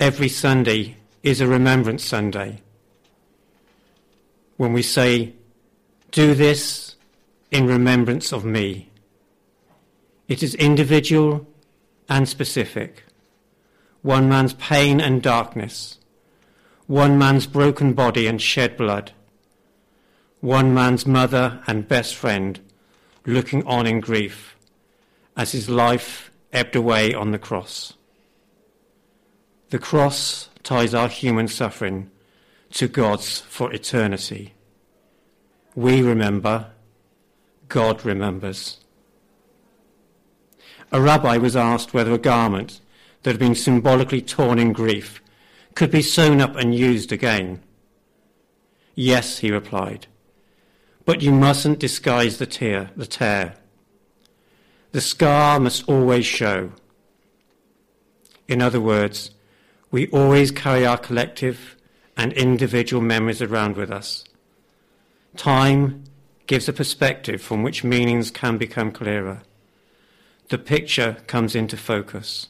[0.00, 2.60] Every Sunday is a Remembrance Sunday.
[4.56, 5.34] When we say,
[6.10, 6.91] Do this
[7.52, 8.90] in remembrance of me,
[10.26, 11.46] it is individual
[12.08, 13.04] and specific.
[14.02, 15.98] One man's pain and darkness,
[16.88, 19.12] one man's broken body and shed blood
[20.42, 22.58] one man's mother and best friend
[23.24, 24.56] looking on in grief
[25.36, 27.94] as his life ebbed away on the cross.
[29.70, 32.10] The cross ties our human suffering
[32.72, 34.54] to God's for eternity.
[35.76, 36.71] We remember,
[37.72, 38.76] God remembers.
[40.92, 42.82] A rabbi was asked whether a garment
[43.22, 45.22] that had been symbolically torn in grief
[45.74, 47.62] could be sewn up and used again.
[48.94, 50.06] Yes, he replied.
[51.06, 53.54] But you mustn't disguise the tear, the tear.
[54.90, 56.72] The scar must always show.
[58.48, 59.30] In other words,
[59.90, 61.76] we always carry our collective
[62.18, 64.24] and individual memories around with us.
[65.38, 66.04] Time
[66.46, 69.42] gives a perspective from which meanings can become clearer.
[70.48, 72.48] The picture comes into focus.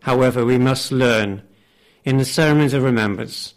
[0.00, 1.42] However, we must learn
[2.04, 3.54] in the ceremonies of remembrance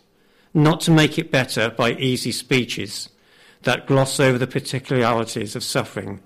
[0.53, 3.09] not to make it better by easy speeches
[3.63, 6.21] that gloss over the particularities of suffering,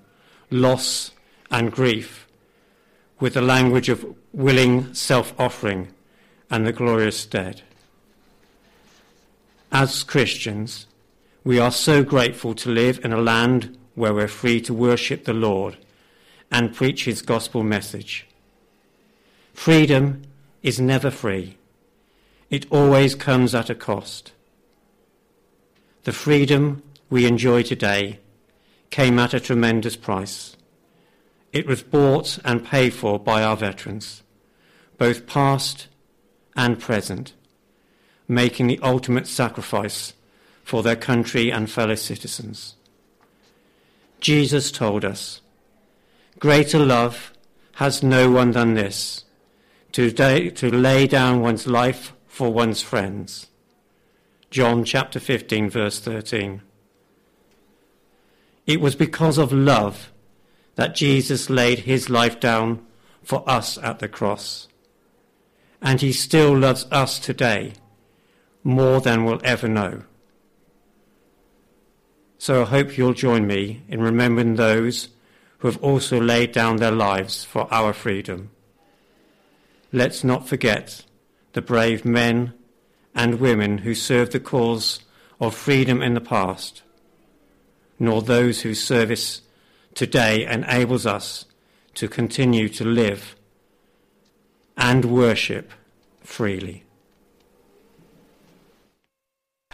[0.50, 1.10] loss,
[1.50, 2.26] and grief
[3.20, 5.88] with the language of willing self offering
[6.50, 7.62] and the glorious dead.
[9.70, 10.86] As Christians,
[11.44, 15.32] we are so grateful to live in a land where we're free to worship the
[15.32, 15.76] Lord
[16.50, 18.26] and preach his gospel message.
[19.52, 20.22] Freedom
[20.62, 21.56] is never free.
[22.48, 24.32] It always comes at a cost.
[26.04, 28.20] The freedom we enjoy today
[28.90, 30.56] came at a tremendous price.
[31.52, 34.22] It was bought and paid for by our veterans,
[34.96, 35.88] both past
[36.54, 37.34] and present,
[38.28, 40.14] making the ultimate sacrifice
[40.72, 42.76] for their country and fellow citizens.
[44.20, 45.42] Jesus told us,
[46.38, 47.34] Greater love
[47.74, 49.26] has no one than this,
[49.92, 50.10] to,
[50.50, 53.48] to lay down one's life for one's friends.
[54.50, 56.62] John chapter 15, verse 13.
[58.66, 60.10] It was because of love
[60.76, 62.82] that Jesus laid his life down
[63.22, 64.68] for us at the cross.
[65.82, 67.74] And he still loves us today
[68.64, 70.04] more than we'll ever know.
[72.42, 75.10] So I hope you'll join me in remembering those
[75.58, 78.50] who have also laid down their lives for our freedom.
[79.92, 81.04] Let's not forget
[81.52, 82.52] the brave men
[83.14, 85.04] and women who served the cause
[85.40, 86.82] of freedom in the past
[88.00, 89.42] nor those whose service
[89.94, 91.44] today enables us
[91.94, 93.36] to continue to live
[94.76, 95.70] and worship
[96.24, 96.81] freely.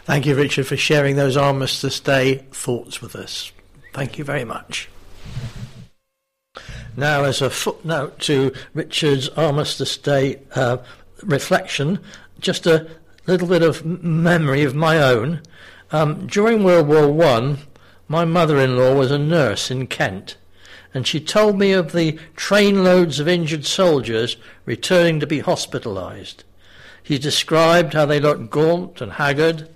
[0.09, 3.51] Thank you, Richard, for sharing those Armistice Day thoughts with us.
[3.93, 4.89] Thank you very much.
[6.97, 10.77] Now, as a footnote to Richard's Armistice Day uh,
[11.21, 11.99] reflection,
[12.39, 12.89] just a
[13.27, 15.43] little bit of memory of my own.
[15.91, 17.59] Um, during World War One,
[18.07, 20.37] my mother-in-law was a nurse in Kent,
[20.91, 26.45] and she told me of the trainloads of injured soldiers returning to be hospitalized.
[27.03, 29.69] He described how they looked gaunt and haggard,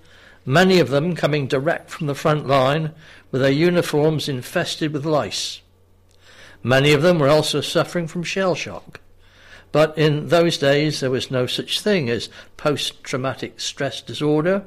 [0.45, 2.91] many of them coming direct from the front line
[3.31, 5.61] with their uniforms infested with lice.
[6.61, 8.99] Many of them were also suffering from shell shock.
[9.71, 14.63] But in those days there was no such thing as post-traumatic stress disorder,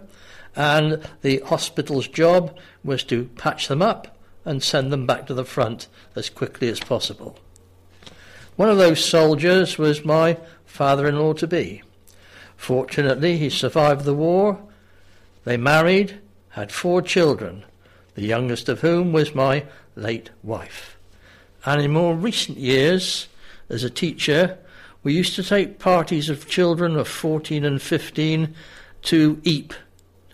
[0.54, 5.44] and the hospital's job was to patch them up and send them back to the
[5.44, 7.38] front as quickly as possible.
[8.56, 11.82] One of those soldiers was my father in law to be.
[12.56, 14.58] Fortunately, he survived the war.
[15.46, 16.18] They married,
[16.50, 17.64] had four children,
[18.16, 20.98] the youngest of whom was my late wife.
[21.64, 23.28] And in more recent years,
[23.68, 24.58] as a teacher,
[25.04, 28.56] we used to take parties of children of 14 and 15
[29.02, 29.78] to Ypres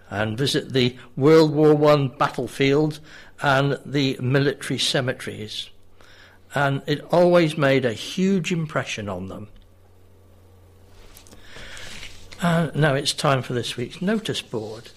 [0.08, 2.98] and visit the World War I battlefield
[3.42, 5.68] and the military cemeteries.
[6.54, 9.48] And it always made a huge impression on them.
[12.40, 14.88] And now it's time for this week's notice board.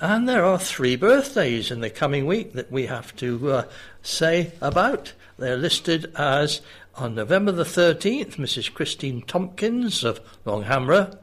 [0.00, 3.64] And there are three birthdays in the coming week that we have to uh,
[4.02, 5.12] say about.
[5.38, 6.60] They're listed as
[6.96, 8.72] on November the 13th, Mrs.
[8.72, 11.16] Christine Tompkins of Long Hanborough.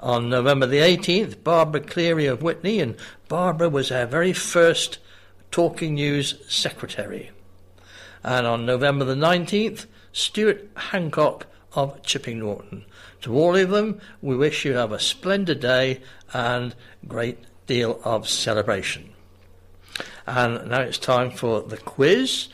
[0.00, 2.96] On November the 18th, Barbara Cleary of Witney, and
[3.28, 4.98] Barbara was our very first
[5.50, 7.30] Talking News secretary.
[8.22, 12.84] And on November the 19th, Stuart Hancock of Chipping Norton.
[13.22, 16.00] To all of them, we wish you have a splendid day
[16.32, 16.74] and
[17.06, 17.38] great
[17.68, 19.10] deal of celebration.
[20.26, 22.48] And now it's time for the quiz.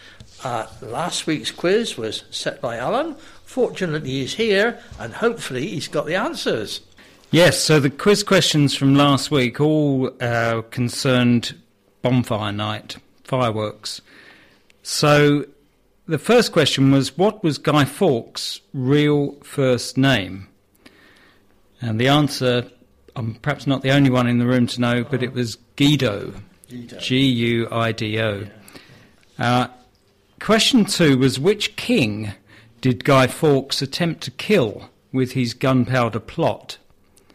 [0.44, 3.16] Uh, last week's quiz was set by Alan.
[3.44, 6.82] Fortunately, he's here and hopefully he's got the answers.
[7.30, 11.60] Yes, so the quiz questions from last week all uh, concerned
[12.02, 14.00] bonfire night, fireworks.
[14.82, 15.46] So
[16.06, 20.48] the first question was what was Guy Fawkes' real first name?
[21.80, 22.70] And the answer,
[23.16, 26.34] I'm perhaps not the only one in the room to know, but it was Guido.
[26.68, 28.46] G U I D O.
[29.38, 29.68] Uh,
[30.40, 32.32] question two was which king
[32.80, 36.78] did Guy Fawkes attempt to kill with his gunpowder plot?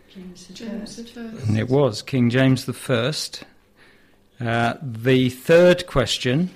[0.10, 0.50] James
[1.18, 1.48] I.
[1.48, 3.44] And it was King James the First.
[4.40, 6.50] Uh, the third question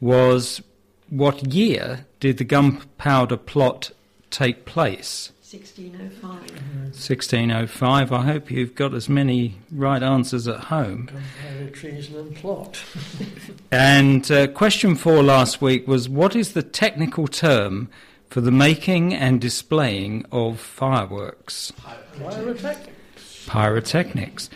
[0.00, 0.62] was
[1.10, 3.92] what year did the gunpowder plot
[4.30, 5.30] take place?
[5.54, 6.22] 1605.
[6.30, 8.12] 1605.
[8.12, 11.06] I hope you've got as many right answers at home.
[11.06, 12.82] Gunpowder, treason, and plot.
[13.70, 17.88] And uh, question four last week was what is the technical term
[18.28, 21.72] for the making and displaying of fireworks?
[22.18, 23.46] Pyrotechnics.
[23.48, 24.50] Pyrotechnics.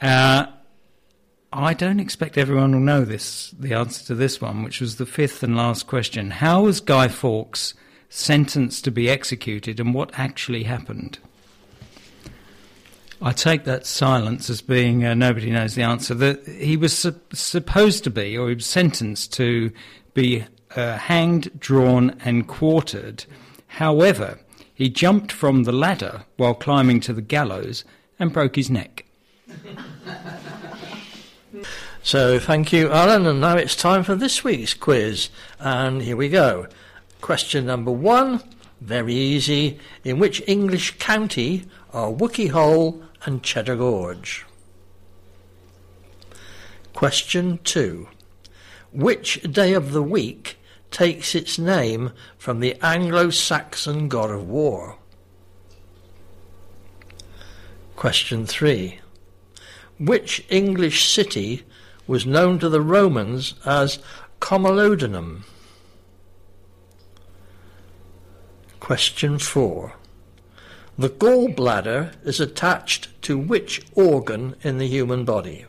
[0.00, 0.46] Uh,
[1.52, 5.06] I don't expect everyone will know this, the answer to this one, which was the
[5.06, 6.30] fifth and last question.
[6.30, 7.74] How was Guy Fawkes
[8.14, 11.18] sentenced to be executed and what actually happened?
[13.20, 16.14] I take that silence as being uh, nobody knows the answer.
[16.14, 19.72] That he was su- supposed to be, or he was sentenced to
[20.12, 20.44] be
[20.76, 23.24] uh, hanged, drawn, and quartered.
[23.66, 24.38] However,
[24.74, 27.84] he jumped from the ladder while climbing to the gallows
[28.18, 29.06] and broke his neck.
[32.02, 35.30] So thank you, Alan, and now it's time for this week's quiz.
[35.58, 36.66] And here we go.
[37.24, 38.42] Question number one,
[38.82, 39.78] very easy.
[40.04, 44.44] In which English county are Wookey Hole and Cheddar Gorge?
[46.92, 48.08] Question two.
[48.92, 50.58] Which day of the week
[50.90, 54.98] takes its name from the Anglo-Saxon god of war?
[57.96, 59.00] Question three.
[59.98, 61.62] Which English city
[62.06, 63.98] was known to the Romans as
[64.40, 65.44] Camulodunum?
[68.84, 69.94] Question 4.
[70.98, 75.64] The gallbladder is attached to which organ in the human body?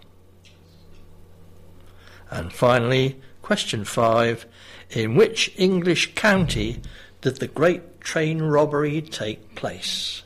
[2.29, 4.45] And finally, question 5.
[4.89, 6.81] In which English county
[7.21, 10.23] did the great train robbery take place?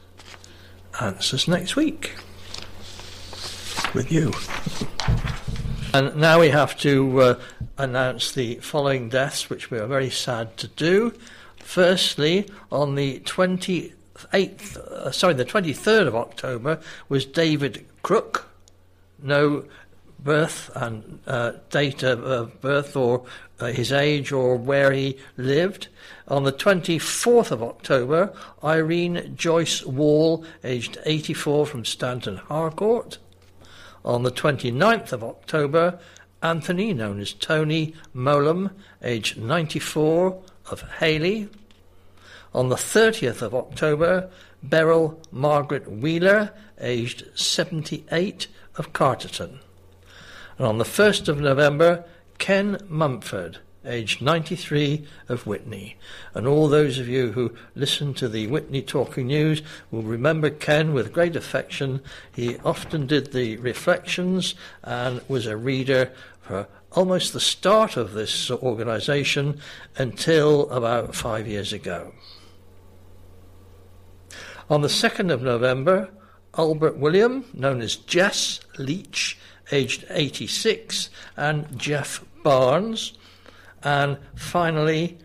[0.99, 2.15] Answers next week.
[3.93, 4.33] With you.
[5.91, 7.39] And now we have to uh,
[7.79, 11.13] announce the following deaths, which we are very sad to do.
[11.69, 18.49] Firstly, on the 28th, uh, sorry, the 23rd of October was David Crook.
[19.21, 19.65] No
[20.17, 23.23] birth and uh, date of birth or
[23.59, 25.89] uh, his age or where he lived.
[26.27, 33.19] On the 24th of October, Irene Joyce Wall, aged 84 from Stanton Harcourt.
[34.03, 35.99] On the 29th of October,
[36.41, 38.71] Anthony, known as Tony Molam,
[39.03, 40.41] aged 94,
[40.71, 41.49] of Hailey.
[42.53, 44.29] On the 30th of October,
[44.63, 48.47] Beryl Margaret Wheeler, aged 78,
[48.79, 49.59] of Carterton.
[50.57, 52.05] And on the 1st of November,
[52.39, 55.95] Ken Mumford, aged 93 of Witney.
[56.33, 60.93] And all those of you who listen to the Witney Talking News will remember Ken
[60.93, 62.01] with great affection.
[62.33, 68.49] He often did the reflections and was a reader for almost the start of this
[68.49, 69.59] organisation
[69.97, 72.13] until about five years ago.
[74.69, 76.11] On the 2nd of November,
[76.55, 79.35] Albert William, known as Jess Leach,
[79.71, 83.13] aged 86, and Jeff Barnes,
[83.81, 85.17] and finally,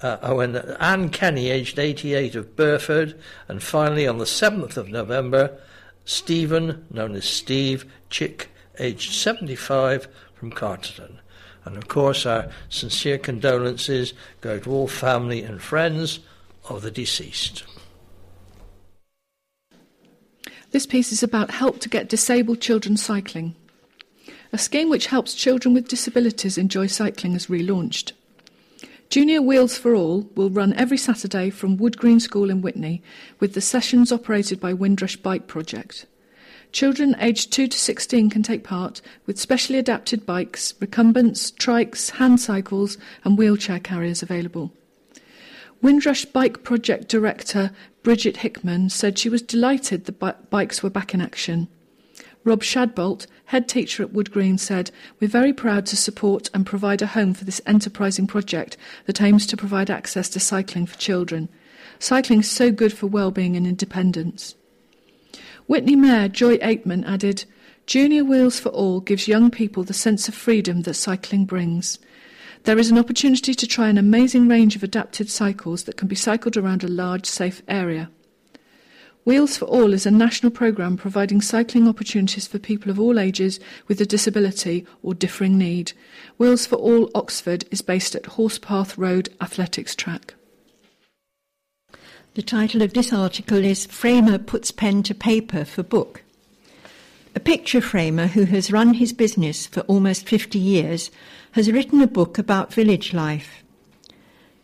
[0.00, 3.14] uh, oh, and Anne Kenny, aged 88 of Burford,
[3.46, 5.58] and finally on the 7th of November,
[6.06, 11.20] Stephen, known as Steve Chick, aged 75 from Carterton.
[11.66, 16.20] And of course, our sincere condolences go to all family and friends
[16.70, 17.64] of the deceased.
[20.70, 23.54] This piece is about help to get disabled children cycling.
[24.52, 28.12] A scheme which helps children with disabilities enjoy cycling is relaunched.
[29.08, 33.02] Junior Wheels for All will run every Saturday from Wood Green School in Witney,
[33.40, 36.04] with the sessions operated by Windrush Bike Project.
[36.72, 42.40] Children aged 2 to 16 can take part with specially adapted bikes, recumbents, trikes, hand
[42.40, 44.70] cycles, and wheelchair carriers available.
[45.80, 47.70] Windrush Bike Project Director
[48.02, 50.12] Bridget Hickman said she was delighted the
[50.50, 51.68] bikes were back in action.
[52.44, 54.90] Rob Shadbolt, head teacher at Wood Green, said,
[55.20, 58.76] We're very proud to support and provide a home for this enterprising project
[59.06, 61.48] that aims to provide access to cycling for children.
[61.98, 64.54] Cycling is so good for well-being and independence.
[65.66, 67.44] Witney Mayor Joy Aitman added,
[67.86, 71.98] Junior Wheels for All gives young people the sense of freedom that cycling brings.
[72.64, 76.14] There is an opportunity to try an amazing range of adapted cycles that can be
[76.14, 78.10] cycled around a large, safe area.
[79.24, 83.60] Wheels for All is a national programme providing cycling opportunities for people of all ages
[83.86, 85.92] with a disability or differing need.
[86.38, 90.32] Wheels for All Oxford is based at Horspath Road Athletics Track.
[92.34, 96.22] The title of this article is Framer Puts Pen to Paper for Book.
[97.34, 101.10] A picture framer who has run his business for almost 50 years
[101.58, 103.64] has written a book about village life.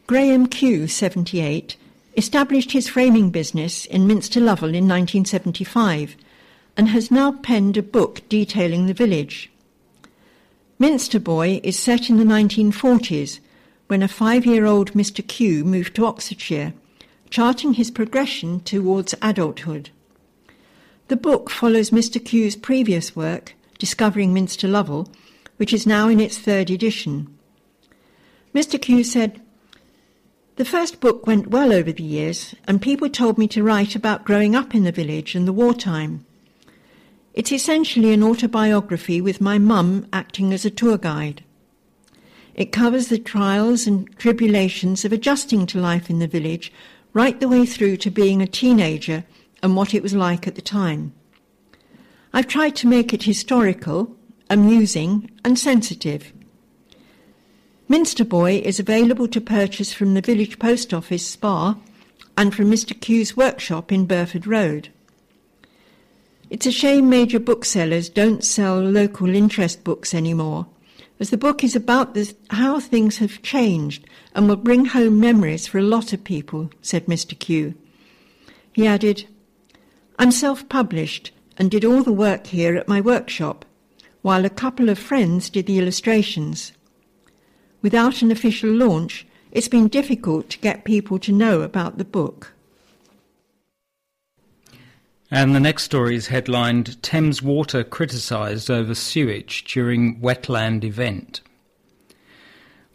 [0.06, 1.76] Graham Q, 78,
[2.16, 6.16] established his framing business in Minster Lovell in 1975
[6.76, 9.50] and has now penned a book detailing the village.
[10.78, 13.40] Minster Boy is set in the 1940s
[13.88, 15.26] when a five year old Mr.
[15.26, 16.74] Q moved to Oxfordshire,
[17.28, 19.90] charting his progression towards adulthood.
[21.08, 22.24] The book follows Mr.
[22.24, 25.08] Q's previous work, Discovering Minster Lovell,
[25.56, 27.36] which is now in its third edition.
[28.54, 28.80] Mr.
[28.80, 29.40] Q said,
[30.56, 34.24] the first book went well over the years, and people told me to write about
[34.24, 36.24] growing up in the village and the wartime.
[37.32, 41.42] It's essentially an autobiography with my mum acting as a tour guide.
[42.54, 46.72] It covers the trials and tribulations of adjusting to life in the village
[47.12, 49.24] right the way through to being a teenager
[49.60, 51.12] and what it was like at the time.
[52.32, 54.14] I've tried to make it historical,
[54.54, 56.32] amusing, and sensitive.
[57.88, 61.76] Minster Boy is available to purchase from the village post office Spa
[62.38, 62.98] and from Mr.
[62.98, 64.90] Q's workshop in Burford Road.
[66.50, 70.66] It's a shame major booksellers don't sell local interest books anymore,
[71.18, 74.04] as the book is about this, how things have changed
[74.36, 77.36] and will bring home memories for a lot of people, said Mr.
[77.36, 77.74] Q.
[78.72, 79.26] He added,
[80.16, 83.64] I'm self published and did all the work here at my workshop,
[84.24, 86.72] while a couple of friends did the illustrations.
[87.82, 92.54] Without an official launch, it's been difficult to get people to know about the book.
[95.30, 101.42] And the next story is headlined Thames Water criticised over sewage during wetland event.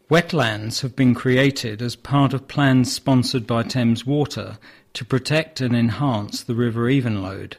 [0.10, 4.58] Wetlands have been created as part of plans sponsored by Thames Water
[4.94, 7.58] to protect and enhance the River Evenlode,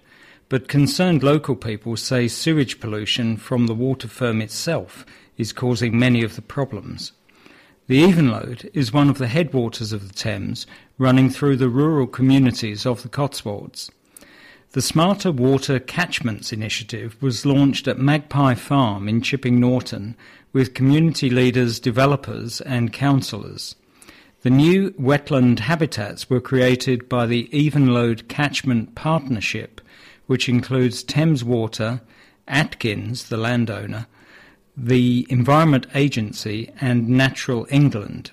[0.51, 5.07] but concerned local people say sewage pollution from the water firm itself
[5.39, 7.13] is causing many of the problems.
[7.87, 10.67] The Evenlode is one of the headwaters of the Thames,
[10.99, 13.93] running through the rural communities of the Cotswolds.
[14.73, 20.17] The Smarter Water Catchments initiative was launched at Magpie Farm in Chipping Norton
[20.53, 23.77] with community leaders, developers, and councillors.
[24.43, 29.81] The new wetland habitats were created by the Evenlode Catchment Partnership,
[30.31, 32.01] which includes Thames Water,
[32.47, 34.07] Atkins, the landowner,
[34.77, 38.31] the Environment Agency, and Natural England.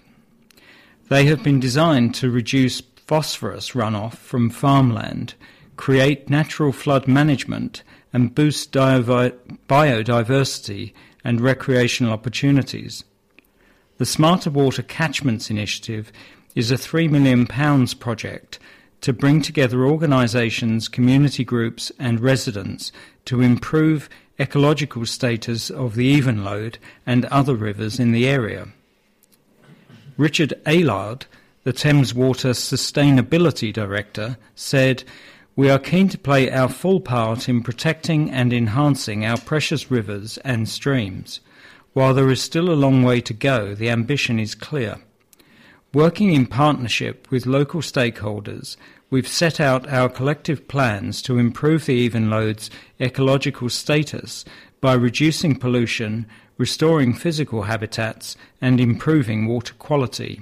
[1.09, 5.33] They have been designed to reduce phosphorus runoff from farmland,
[5.75, 7.81] create natural flood management,
[8.13, 10.93] and boost biodiversity
[11.23, 13.03] and recreational opportunities.
[13.97, 16.11] The Smarter Water Catchments Initiative
[16.53, 17.47] is a £3 million
[17.97, 18.59] project
[19.01, 22.91] to bring together organisations, community groups, and residents
[23.25, 26.75] to improve ecological status of the Evenlode
[27.05, 28.67] and other rivers in the area.
[30.17, 31.25] Richard Aylard,
[31.63, 35.03] the Thames Water Sustainability Director, said,
[35.55, 40.37] We are keen to play our full part in protecting and enhancing our precious rivers
[40.39, 41.39] and streams.
[41.93, 44.97] While there is still a long way to go, the ambition is clear.
[45.93, 48.75] Working in partnership with local stakeholders,
[49.09, 52.69] we've set out our collective plans to improve the Evenlode's
[52.99, 54.43] ecological status
[54.81, 56.25] by reducing pollution,
[56.57, 60.41] restoring physical habitats, and improving water quality.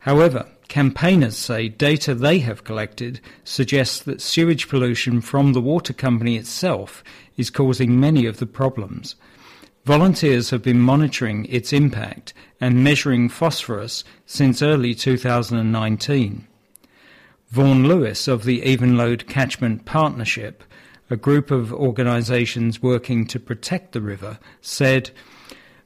[0.00, 6.36] However, campaigners say data they have collected suggests that sewage pollution from the water company
[6.36, 7.02] itself
[7.38, 9.14] is causing many of the problems.
[9.90, 16.46] Volunteers have been monitoring its impact and measuring phosphorus since early 2019.
[17.48, 20.62] Vaughan Lewis of the Evenlode Catchment Partnership,
[21.10, 25.10] a group of organisations working to protect the river, said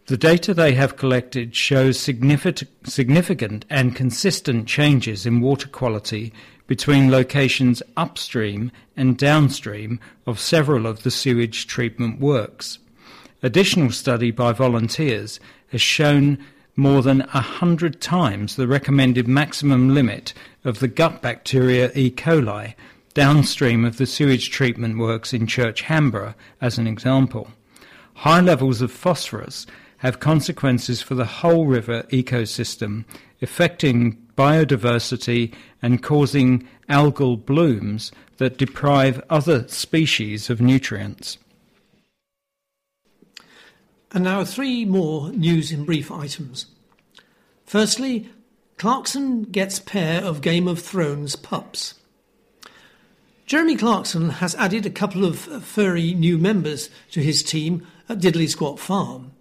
[0.04, 6.30] the data they have collected shows significant and consistent changes in water quality
[6.66, 12.80] between locations upstream and downstream of several of the sewage treatment works.
[13.44, 15.38] Additional study by volunteers
[15.68, 16.42] has shown
[16.76, 20.32] more than a hundred times the recommended maximum limit
[20.64, 22.10] of the gut bacteria E.
[22.10, 22.72] coli
[23.12, 27.48] downstream of the sewage treatment works in Church Hanborough, as an example.
[28.14, 29.66] High levels of phosphorus
[29.98, 33.04] have consequences for the whole river ecosystem,
[33.42, 41.36] affecting biodiversity and causing algal blooms that deprive other species of nutrients.
[44.14, 46.66] And now three more news in brief items.
[47.66, 48.30] Firstly,
[48.78, 51.94] Clarkson gets pair of Game of Thrones pups.
[53.44, 58.48] Jeremy Clarkson has added a couple of furry new members to his team at Diddly
[58.48, 59.32] Squat Farm.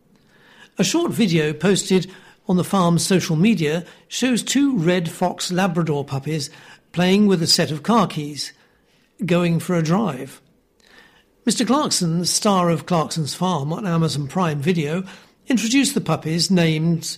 [0.79, 2.11] A short video posted
[2.47, 6.49] on the farm's social media shows two red fox Labrador puppies
[6.91, 8.53] playing with a set of car keys,
[9.23, 10.41] going for a drive.
[11.45, 11.67] Mr.
[11.67, 15.03] Clarkson, star of Clarkson's Farm on Amazon Prime Video,
[15.47, 17.17] introduced the puppies named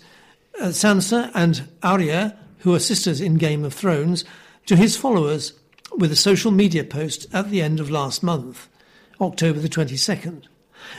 [0.59, 4.25] uh, Sansa and Arya, who are sisters in Game of Thrones,
[4.65, 5.53] to his followers
[5.95, 8.67] with a social media post at the end of last month,
[9.21, 10.45] October the 22nd.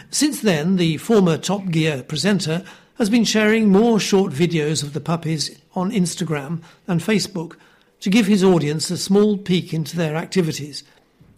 [0.08, 2.64] Since then, the former Top Gear presenter
[2.94, 7.56] has been sharing more short videos of the puppies on Instagram and Facebook
[7.98, 10.84] to give his audience a small peek into their activities–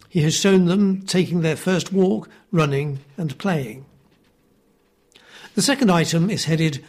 [0.09, 3.85] he has shown them taking their first walk, running, and playing.
[5.55, 6.85] The second item is headed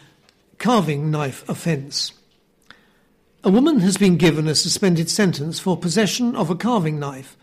[0.58, 2.12] Carving Knife Offence.
[3.42, 7.36] A woman has been given a suspended sentence for possession of a carving knife.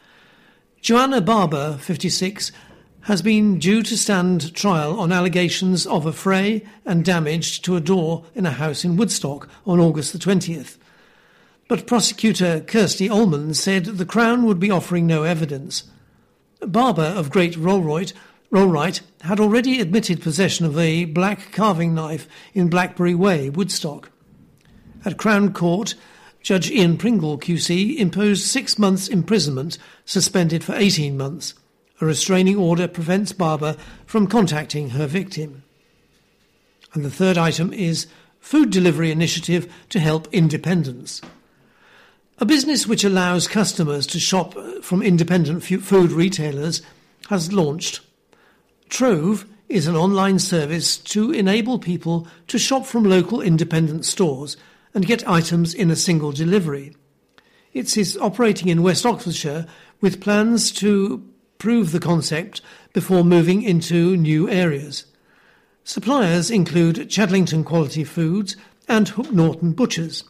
[0.79, 2.51] Joanna Barber, 56,
[3.01, 8.25] has been due to stand trial on allegations of affray and damage to a door
[8.35, 10.76] in a house in Woodstock on August the 20th.
[11.67, 15.83] But prosecutor Kirsty Allman said the Crown would be offering no evidence.
[16.61, 18.13] Barber of Great Rollright,
[18.51, 24.09] Rollright had already admitted possession of a black carving knife in Blackberry Way, Woodstock.
[25.03, 25.95] At Crown Court,
[26.41, 31.53] Judge Ian Pringle QC imposed six months imprisonment, suspended for 18 months.
[31.99, 35.63] A restraining order prevents Barber from contacting her victim.
[36.93, 38.07] And the third item is
[38.39, 41.21] Food Delivery Initiative to Help Independence.
[42.39, 46.83] A business which allows customers to shop from independent food retailers
[47.29, 48.01] has launched.
[48.89, 54.55] Trove is an online service to enable people to shop from local independent stores
[54.93, 56.95] and get items in a single delivery.
[57.73, 59.65] It is operating in West Oxfordshire
[59.99, 61.27] with plans to
[61.57, 62.61] prove the concept
[62.93, 65.05] before moving into new areas.
[65.83, 68.55] Suppliers include Chadlington Quality Foods
[68.87, 70.23] and Hook Norton Butchers.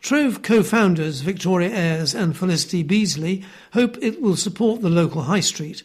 [0.00, 5.40] Trove co founders Victoria Ayres and Felicity Beasley hope it will support the local high
[5.40, 5.82] street.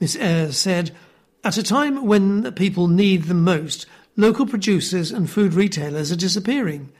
[0.00, 0.90] Miss Ayres said,
[1.44, 3.86] At a time when people need them most,
[4.16, 6.90] local producers and food retailers are disappearing.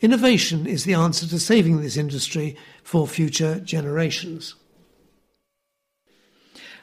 [0.00, 4.54] Innovation is the answer to saving this industry for future generations.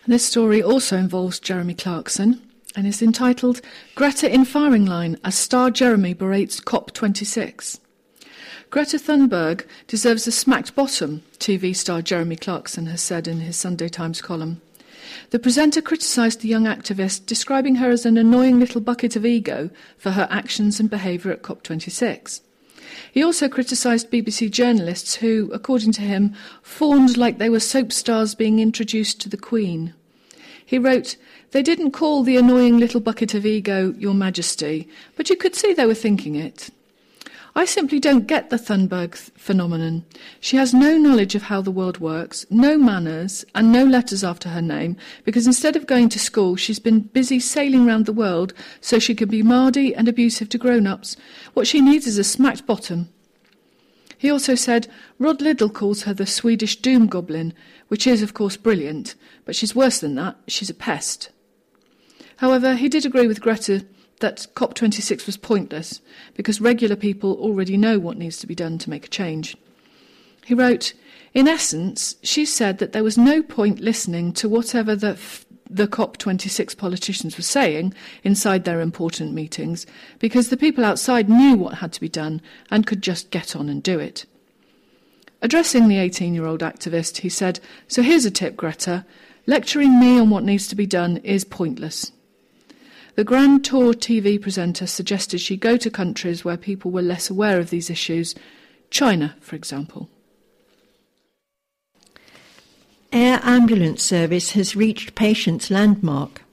[0.05, 2.41] This story also involves Jeremy Clarkson
[2.75, 3.59] and is entitled
[3.95, 7.79] Greta in Firing Line as Star Jeremy berates COP26.
[8.69, 13.87] Greta Thunberg deserves a smacked bottom, TV star Jeremy Clarkson has said in his Sunday
[13.87, 14.61] Times column.
[15.29, 19.69] The presenter criticised the young activist, describing her as an annoying little bucket of ego
[19.97, 22.41] for her actions and behaviour at COP26.
[23.09, 28.35] He also criticised BBC journalists who, according to him, fawned like they were soap stars
[28.35, 29.93] being introduced to the Queen.
[30.65, 31.15] He wrote,
[31.51, 35.73] They didn't call the annoying little bucket of ego Your Majesty, but you could see
[35.73, 36.69] they were thinking it.
[37.57, 40.05] I simply don't get the Thunberg th- phenomenon.
[40.39, 44.49] She has no knowledge of how the world works, no manners, and no letters after
[44.49, 48.53] her name, because instead of going to school, she's been busy sailing round the world
[48.79, 51.17] so she can be mardy and abusive to grown ups.
[51.55, 53.09] What she needs is a smacked bottom.
[54.19, 54.87] He also said,
[55.17, 57.55] Rod Liddle calls her the Swedish doom goblin,
[57.87, 60.35] which is, of course, brilliant, but she's worse than that.
[60.47, 61.31] She's a pest.
[62.35, 63.83] However, he did agree with Greta
[64.19, 66.01] that COP26 was pointless
[66.33, 69.55] because regular people already know what needs to be done to make a change.
[70.45, 70.93] He wrote,
[71.33, 75.87] In essence, she said that there was no point listening to whatever the, f- the
[75.87, 77.93] COP26 politicians were saying
[78.23, 79.85] inside their important meetings
[80.19, 82.41] because the people outside knew what had to be done
[82.71, 84.25] and could just get on and do it.
[85.41, 89.05] Addressing the 18 year old activist, he said, So here's a tip, Greta.
[89.45, 92.11] Lecturing me on what needs to be done is pointless.
[93.17, 97.59] The Grand Tour TV presenter suggested she go to countries where people were less aware
[97.59, 98.35] of these issues,
[98.91, 100.07] China, for example.
[103.11, 106.43] Air ambulance service has reached patients' landmark.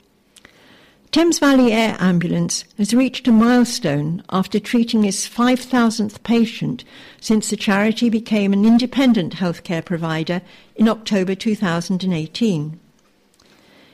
[1.10, 6.82] Thames Valley Air Ambulance has reached a milestone after treating its 5,000th patient
[7.20, 10.40] since the charity became an independent healthcare provider
[10.76, 12.80] in October 2018.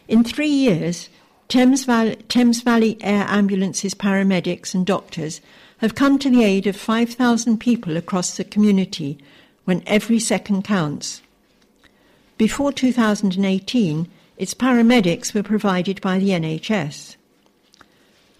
[0.06, 1.08] In three years,
[1.50, 5.40] Thames Valley, Thames Valley Air Ambulance's paramedics and doctors
[5.78, 9.18] have come to the aid of 5,000 people across the community
[9.64, 11.22] when every second counts.
[12.38, 17.16] Before 2018, its paramedics were provided by the NHS.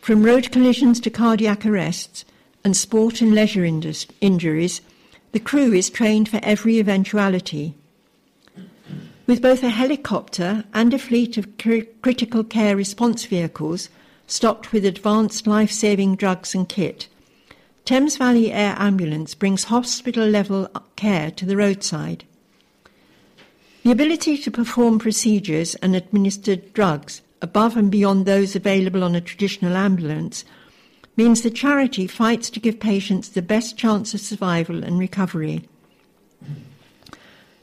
[0.01, 2.25] From road collisions to cardiac arrests
[2.63, 3.65] and sport and leisure
[4.21, 4.83] injuries,
[5.33, 7.75] the crew is trained for every eventuality.
[9.31, 13.89] With both a helicopter and a fleet of cr- critical care response vehicles
[14.27, 17.07] stocked with advanced life saving drugs and kit,
[17.85, 22.25] Thames Valley Air Ambulance brings hospital level care to the roadside.
[23.85, 29.21] The ability to perform procedures and administer drugs above and beyond those available on a
[29.21, 30.45] traditional ambulance
[31.17, 35.69] means the charity fights to give patients the best chance of survival and recovery.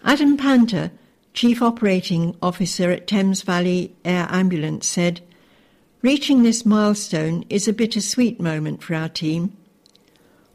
[0.05, 0.91] Adam Panther,
[1.38, 5.22] Chief Operating Officer at Thames Valley Air Ambulance, said,
[6.02, 9.56] Reaching this milestone is a bittersweet moment for our team.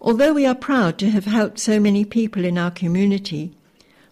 [0.01, 3.55] Although we are proud to have helped so many people in our community,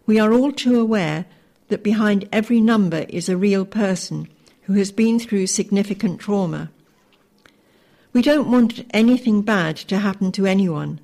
[0.06, 1.26] we are all too aware
[1.70, 4.28] that behind every number is a real person
[4.62, 6.70] who has been through significant trauma.
[8.12, 11.00] We don't want anything bad to happen to anyone,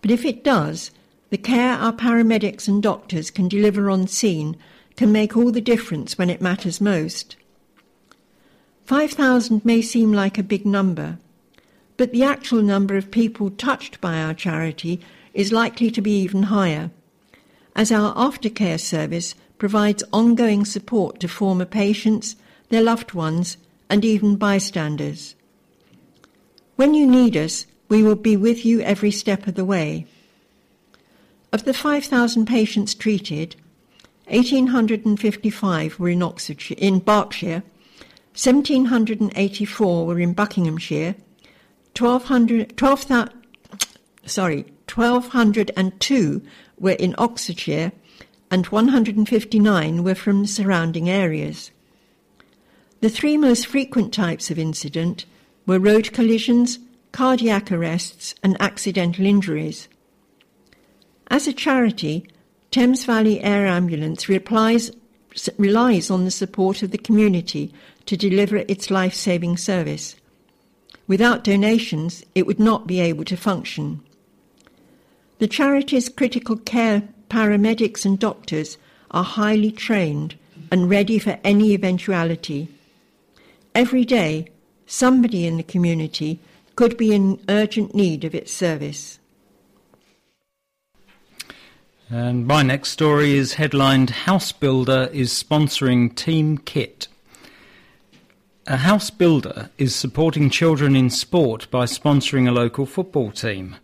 [0.00, 0.90] but if it does,
[1.28, 4.56] the care our paramedics and doctors can deliver on scene
[4.96, 7.36] can make all the difference when it matters most.
[8.84, 11.18] 5,000 may seem like a big number,
[11.96, 15.00] but the actual number of people touched by our charity
[15.34, 16.90] is likely to be even higher,
[17.74, 22.36] as our aftercare service provides ongoing support to former patients,
[22.68, 23.56] their loved ones,
[23.88, 25.36] and even bystanders.
[26.76, 30.06] When you need us, we will be with you every step of the way.
[31.52, 33.54] Of the 5,000 patients treated,
[34.32, 37.62] 1,855 were in, Oxfordshire, in Berkshire,
[38.32, 41.14] 1,784 were in Buckinghamshire,
[41.98, 43.30] 1,200, 12,
[44.24, 46.42] sorry, 1,202
[46.78, 47.92] were in Oxfordshire,
[48.50, 51.70] and 159 were from surrounding areas.
[53.00, 55.26] The three most frequent types of incident
[55.66, 56.78] were road collisions,
[57.12, 59.88] cardiac arrests, and accidental injuries.
[61.28, 62.26] As a charity,
[62.72, 64.90] Thames Valley Air Ambulance replies,
[65.58, 67.70] relies on the support of the community
[68.06, 70.16] to deliver its life saving service.
[71.06, 74.00] Without donations, it would not be able to function.
[75.38, 78.78] The charity's critical care paramedics and doctors
[79.10, 80.36] are highly trained
[80.70, 82.68] and ready for any eventuality.
[83.74, 84.46] Every day,
[84.86, 86.40] somebody in the community
[86.76, 89.18] could be in urgent need of its service.
[92.12, 97.08] And my next story is headlined House Builder is sponsoring Team Kit.
[98.66, 103.76] A house builder is supporting children in sport by sponsoring a local football team.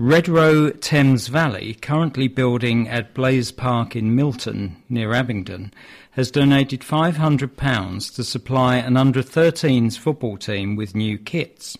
[0.00, 5.72] Redrow Thames Valley, currently building at Blaze Park in Milton, near Abingdon,
[6.10, 11.78] has donated £500 to supply an under 13s football team with new kits.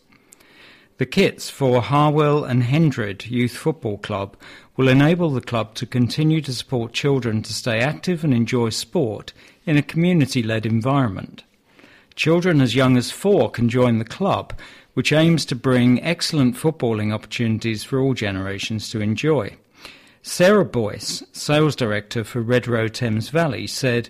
[0.98, 4.36] The kits for Harwell and Hendred Youth Football Club
[4.76, 9.32] will enable the club to continue to support children to stay active and enjoy sport
[9.66, 11.42] in a community led environment.
[12.14, 14.52] Children as young as four can join the club,
[14.92, 19.56] which aims to bring excellent footballing opportunities for all generations to enjoy.
[20.22, 24.08] Sarah Boyce, sales director for Redrow Thames Valley, said,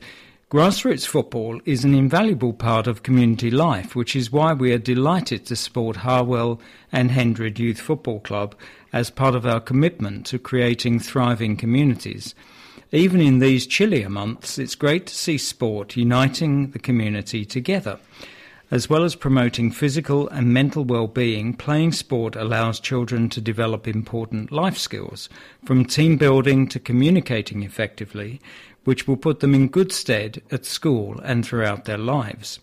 [0.51, 5.47] Grassroots football is an invaluable part of community life, which is why we are delighted
[5.47, 6.61] to support Harwell
[6.93, 8.55] and Hendred Youth Football Club
[8.93, 12.35] as part of our commitment to creating thriving communities.
[12.93, 17.99] Even in these chillier months, it's great to see sport uniting the community together.
[18.71, 24.53] As well as promoting physical and mental well-being, playing sport allows children to develop important
[24.53, 25.29] life skills,
[25.65, 28.41] from team building to communicating effectively,
[28.85, 32.61] which will put them in good stead at school and throughout their lives.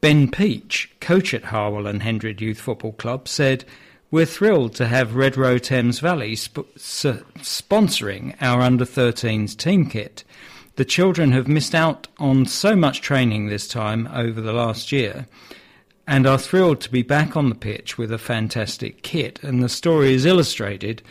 [0.00, 3.64] Ben Peach, coach at Harwell and Hendred Youth Football Club, said,
[4.10, 10.24] We're thrilled to have Redrow Thames Valley sp- s- sponsoring our under 13s team kit.
[10.76, 15.26] The children have missed out on so much training this time over the last year
[16.06, 19.42] and are thrilled to be back on the pitch with a fantastic kit.
[19.42, 21.02] And the story is illustrated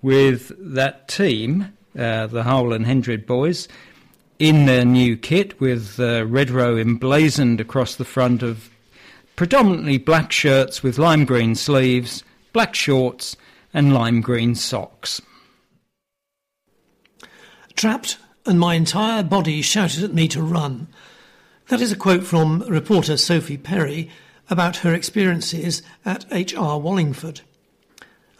[0.00, 3.68] with that team uh, the Harwell and Hendred boys,
[4.38, 8.70] in their new kit with uh, Redrow emblazoned across the front of
[9.36, 12.22] predominantly black shirts with lime green sleeves,
[12.52, 13.36] black shorts,
[13.74, 15.20] and lime green socks.
[17.74, 20.88] Trapped, and my entire body shouted at me to run.
[21.68, 24.10] That is a quote from reporter Sophie Perry
[24.50, 27.42] about her experiences at HR Wallingford.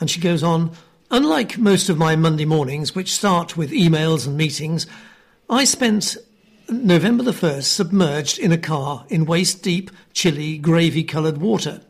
[0.01, 0.73] And she goes on,
[1.11, 4.87] Unlike most of my Monday mornings, which start with emails and meetings,
[5.49, 6.19] I spent
[6.69, 11.81] November the 1st submerged in a car in waist deep, chilly, gravy coloured water.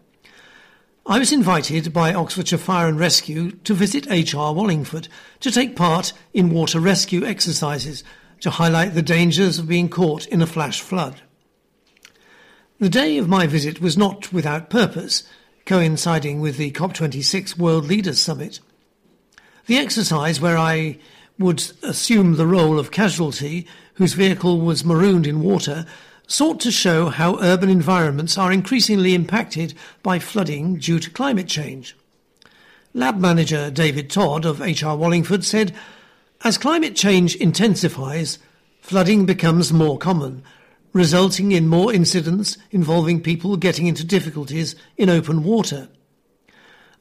[1.05, 5.09] I was invited by Oxfordshire Fire and Rescue to visit HR Wallingford
[5.41, 8.05] to take part in water rescue exercises
[8.39, 11.23] to highlight the dangers of being caught in a flash flood.
[12.79, 15.25] The day of my visit was not without purpose,
[15.67, 18.61] coinciding with the COP26 World Leaders Summit.
[19.69, 20.97] The exercise where I
[21.39, 23.67] would assume the role of casualty
[23.97, 25.85] whose vehicle was marooned in water
[26.27, 31.95] sought to show how urban environments are increasingly impacted by flooding due to climate change.
[32.95, 35.75] Lab manager David Todd of HR Wallingford said,
[36.43, 38.39] As climate change intensifies,
[38.81, 40.43] flooding becomes more common,
[40.95, 45.89] resulting in more incidents involving people getting into difficulties in open water.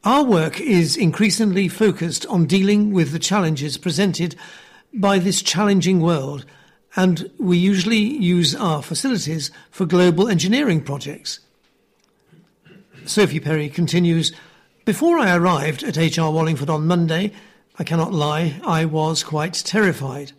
[0.07, 4.37] Our work is increasingly focused on dealing with the challenges presented
[4.93, 6.45] by this challenging world,
[6.95, 11.41] and we usually use our facilities for global engineering projects.
[13.03, 14.31] Sophie Perry continues
[14.85, 17.33] Before I arrived at HR Wallingford on Monday,
[17.77, 20.31] I cannot lie, I was quite terrified.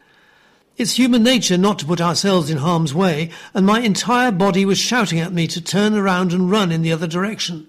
[0.78, 4.78] It's human nature not to put ourselves in harm's way, and my entire body was
[4.78, 7.66] shouting at me to turn around and run in the other direction.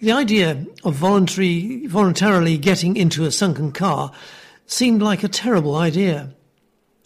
[0.00, 4.12] The idea of voluntary, voluntarily getting into a sunken car
[4.66, 6.32] seemed like a terrible idea.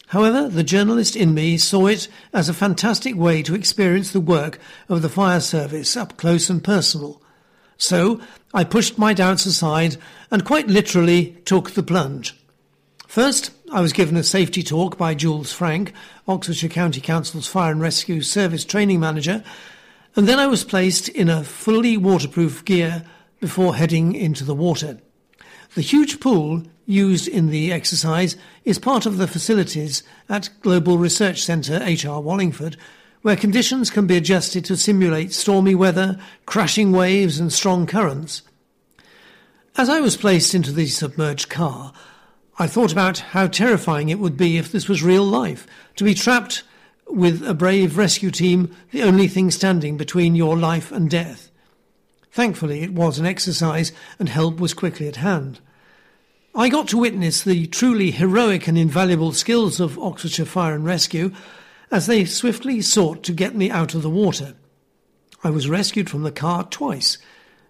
[0.07, 4.59] However, the journalist in me saw it as a fantastic way to experience the work
[4.87, 7.21] of the fire service up close and personal.
[7.77, 8.21] So
[8.53, 9.97] I pushed my doubts aside
[10.31, 12.33] and quite literally took the plunge.
[13.07, 15.91] First, I was given a safety talk by Jules Frank,
[16.29, 19.43] Oxfordshire County Council's Fire and Rescue Service Training Manager,
[20.15, 23.03] and then I was placed in a fully waterproof gear
[23.39, 24.99] before heading into the water.
[25.73, 31.41] The huge pool used in the exercise is part of the facilities at Global Research
[31.43, 32.77] Centre HR Wallingford,
[33.23, 38.43] where conditions can be adjusted to simulate stormy weather, crashing waves, and strong currents.
[39.77, 41.91] As I was placed into the submerged car,
[42.57, 46.13] I thought about how terrifying it would be if this was real life, to be
[46.13, 46.63] trapped
[47.07, 51.49] with a brave rescue team, the only thing standing between your life and death.
[52.31, 55.59] Thankfully, it was an exercise and help was quickly at hand.
[56.53, 61.31] I got to witness the truly heroic and invaluable skills of Oxfordshire Fire and Rescue
[61.91, 64.55] as they swiftly sought to get me out of the water.
[65.43, 67.17] I was rescued from the car twice.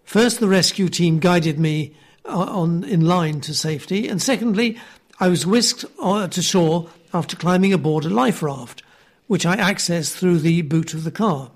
[0.04, 4.80] First, the rescue team guided me uh, on in line to safety, and secondly,
[5.20, 8.84] I was whisked uh, to shore after climbing aboard a life raft
[9.28, 11.52] which I accessed through the boot of the car.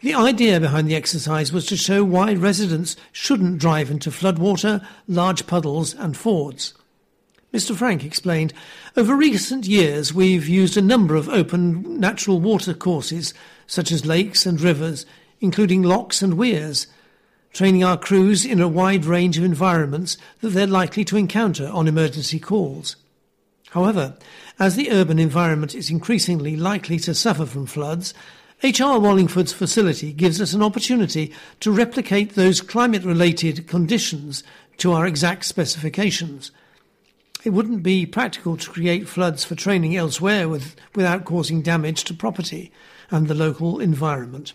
[0.00, 5.46] The idea behind the exercise was to show why residents shouldn't drive into floodwater, large
[5.46, 6.74] puddles, and fords.
[7.52, 7.74] Mr.
[7.74, 8.52] Frank explained,
[8.96, 13.32] Over recent years, we've used a number of open natural water courses,
[13.66, 15.06] such as lakes and rivers,
[15.40, 16.86] including locks and weirs,
[17.54, 21.88] training our crews in a wide range of environments that they're likely to encounter on
[21.88, 22.96] emergency calls.
[23.76, 24.16] However,
[24.58, 28.14] as the urban environment is increasingly likely to suffer from floods,
[28.62, 34.42] HR Wallingford's facility gives us an opportunity to replicate those climate related conditions
[34.78, 36.52] to our exact specifications.
[37.44, 42.14] It wouldn't be practical to create floods for training elsewhere with, without causing damage to
[42.14, 42.72] property
[43.10, 44.54] and the local environment.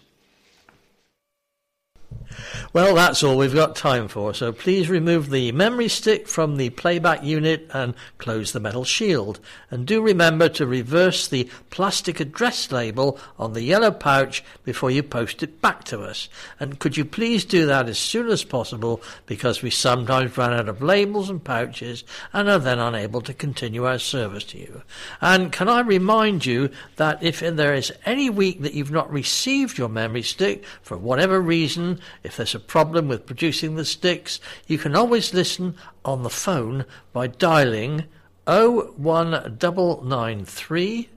[2.74, 6.70] Well, that's all we've got time for, so please remove the memory stick from the
[6.70, 9.40] playback unit and close the metal shield.
[9.70, 15.04] And do remember to reverse the plastic address label on the yellow pouch before you
[15.04, 16.30] post it back to us.
[16.60, 20.70] And could you please do that as soon as possible because we sometimes run out
[20.70, 22.04] of labels and pouches
[22.34, 24.82] and are then unable to continue our service to you.
[25.20, 29.78] And can I remind you that if there is any week that you've not received
[29.78, 34.78] your memory stick for whatever reason, if there's a problem with producing the sticks, you
[34.78, 38.04] can always listen on the phone by dialing
[38.46, 41.10] 01993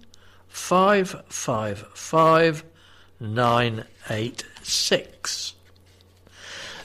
[0.48, 2.64] 555
[3.20, 5.54] 986.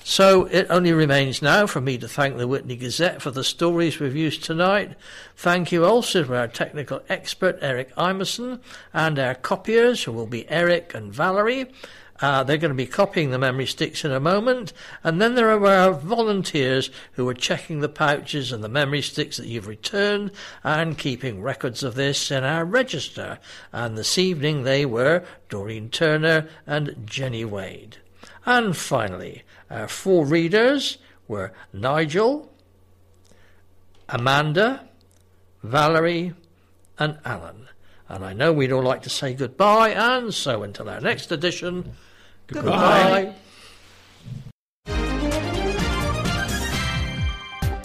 [0.09, 3.99] So it only remains now for me to thank the Witney Gazette for the stories
[3.99, 4.95] we've used tonight.
[5.35, 8.59] Thank you also to our technical expert Eric Imerson
[8.91, 11.71] and our copiers who will be Eric and Valerie.
[12.21, 14.73] Uh, they're going to be copying the memory sticks in a moment.
[15.03, 19.37] And then there are our volunteers who are checking the pouches and the memory sticks
[19.37, 20.31] that you've returned
[20.63, 23.39] and keeping records of this in our register.
[23.71, 27.97] And this evening they were Doreen Turner and Jenny Wade.
[28.45, 30.97] And finally, our four readers
[31.27, 32.51] were Nigel,
[34.09, 34.87] Amanda,
[35.63, 36.33] Valerie,
[36.97, 37.67] and Alan.
[38.07, 41.93] And I know we'd all like to say goodbye, and so until our next edition,
[42.51, 43.35] Goodbye.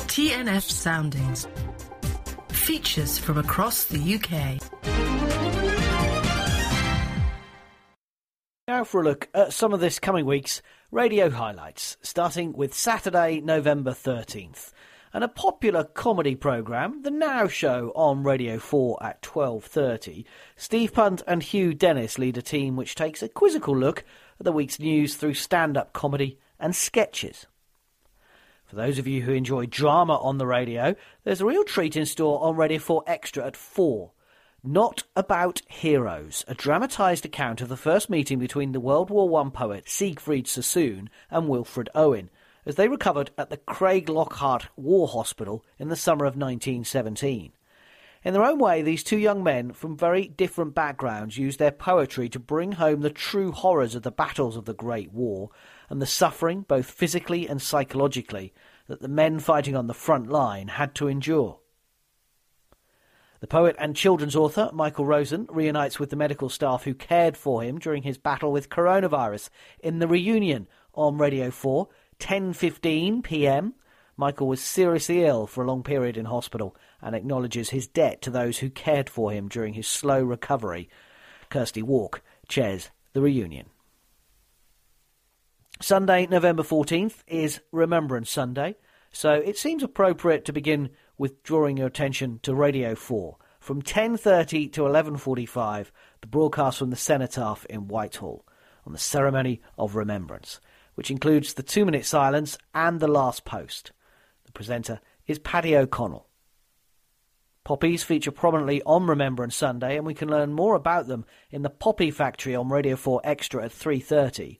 [0.06, 1.46] TNF Soundings.
[2.48, 4.60] Features from across the UK.
[8.66, 13.42] Now for a look at some of this coming week's radio highlights, starting with Saturday,
[13.42, 14.72] November 13th.
[15.12, 20.24] And a popular comedy programme, The Now Show on Radio 4 at 12.30.
[20.56, 24.04] Steve Punt and Hugh Dennis lead a team which takes a quizzical look
[24.42, 27.46] the week's news through stand up comedy and sketches.
[28.64, 32.06] For those of you who enjoy drama on the radio, there's a real treat in
[32.06, 34.10] store on Radio 4 Extra at 4.
[34.66, 39.50] Not About Heroes, a dramatised account of the first meeting between the World War I
[39.50, 42.30] poet Siegfried Sassoon and Wilfred Owen,
[42.66, 47.52] as they recovered at the Craiglockhart War Hospital in the summer of 1917.
[48.24, 52.30] In their own way, these two young men from very different backgrounds used their poetry
[52.30, 55.50] to bring home the true horrors of the battles of the Great War
[55.90, 58.54] and the suffering, both physically and psychologically,
[58.86, 61.60] that the men fighting on the front line had to endure.
[63.40, 67.62] The poet and children's author, Michael Rosen, reunites with the medical staff who cared for
[67.62, 69.50] him during his battle with coronavirus
[69.80, 71.88] in the reunion on Radio 4,
[72.20, 73.74] 10.15 p.m.
[74.16, 78.30] Michael was seriously ill for a long period in hospital and acknowledges his debt to
[78.30, 80.88] those who cared for him during his slow recovery.
[81.50, 83.66] Kirsty Wark chairs the reunion.
[85.80, 88.76] Sunday, November 14th, is Remembrance Sunday,
[89.10, 93.36] so it seems appropriate to begin with drawing your attention to Radio 4.
[93.58, 95.86] From 10.30 to 11.45,
[96.20, 98.46] the broadcast from the Cenotaph in Whitehall
[98.86, 100.60] on the ceremony of remembrance,
[100.94, 103.92] which includes the two-minute silence and the last post.
[104.54, 106.28] Presenter is Paddy O'Connell.
[107.64, 111.70] Poppies feature prominently on Remembrance Sunday, and we can learn more about them in the
[111.70, 114.58] Poppy Factory on Radio 4 Extra at 3.30.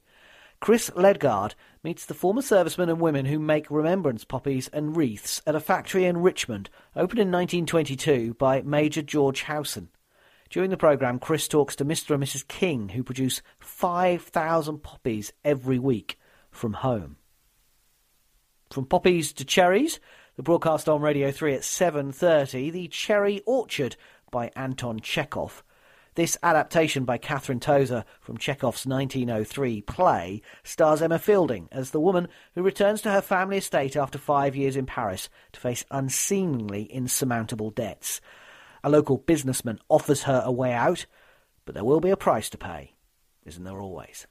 [0.60, 5.54] Chris Ledgard meets the former servicemen and women who make remembrance poppies and wreaths at
[5.54, 9.90] a factory in Richmond, opened in 1922 by Major George Howson.
[10.48, 12.14] During the programme, Chris talks to Mr.
[12.14, 12.48] and Mrs.
[12.48, 16.18] King, who produce 5,000 poppies every week
[16.50, 17.16] from home.
[18.74, 20.00] From poppies to cherries,
[20.34, 23.94] the broadcast on Radio 3 at 7.30, The Cherry Orchard
[24.32, 25.62] by Anton Chekhov.
[26.16, 32.26] This adaptation by Catherine Tozer from Chekhov's 1903 play stars Emma Fielding as the woman
[32.56, 37.70] who returns to her family estate after five years in Paris to face unseemingly insurmountable
[37.70, 38.20] debts.
[38.82, 41.06] A local businessman offers her a way out,
[41.64, 42.96] but there will be a price to pay,
[43.46, 44.26] isn't there always?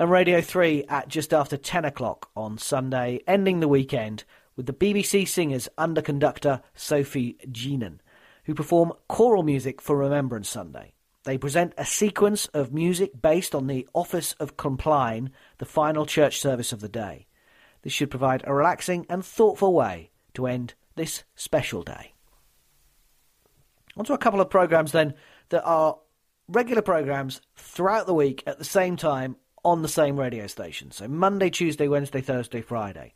[0.00, 4.22] And Radio 3 at just after 10 o'clock on Sunday, ending the weekend
[4.54, 7.98] with the BBC singers under conductor Sofi Jeannin,
[8.44, 10.92] who perform choral music for Remembrance Sunday.
[11.24, 16.38] They present a sequence of music based on the Office of Compline, the final church
[16.38, 17.26] service of the day.
[17.82, 22.12] This should provide a relaxing and thoughtful way to end this special day.
[23.96, 25.14] On to a couple of programmes then
[25.48, 25.98] that are
[26.46, 30.90] regular programmes throughout the week at the same time on the same radio station.
[30.90, 33.14] So Monday, Tuesday, Wednesday, Thursday, Friday.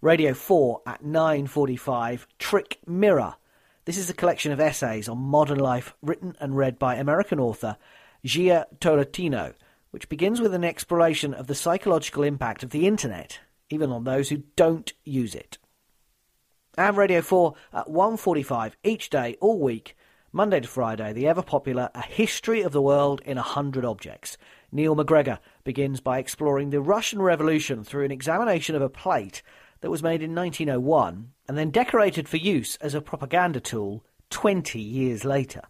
[0.00, 3.36] Radio 4 at 9.45, Trick Mirror.
[3.84, 7.76] This is a collection of essays on modern life written and read by American author
[8.26, 9.54] Jia Tolentino,
[9.92, 13.40] which begins with an exploration of the psychological impact of the internet,
[13.70, 15.58] even on those who don't use it.
[16.76, 19.96] And Radio 4 at 1.45 each day, all week,
[20.32, 24.38] Monday to Friday, the ever popular A History of the World in a Hundred Objects.
[24.72, 29.42] Neil MacGregor begins by exploring the Russian Revolution through an examination of a plate
[29.82, 34.80] that was made in 1901 and then decorated for use as a propaganda tool 20
[34.80, 35.62] years later.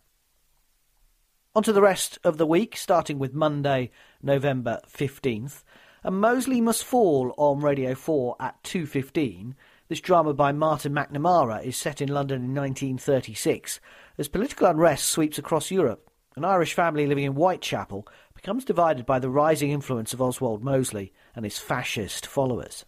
[1.54, 3.90] On to the rest of the week, starting with Monday,
[4.22, 5.64] November 15th.
[6.04, 9.54] And Mosley Must Fall on Radio 4 at 2.15
[9.92, 13.78] this drama by Martin McNamara is set in London in 1936
[14.16, 16.10] as political unrest sweeps across Europe.
[16.34, 18.08] An Irish family living in Whitechapel
[18.42, 22.84] becomes divided by the rising influence of Oswald Mosley and his fascist followers.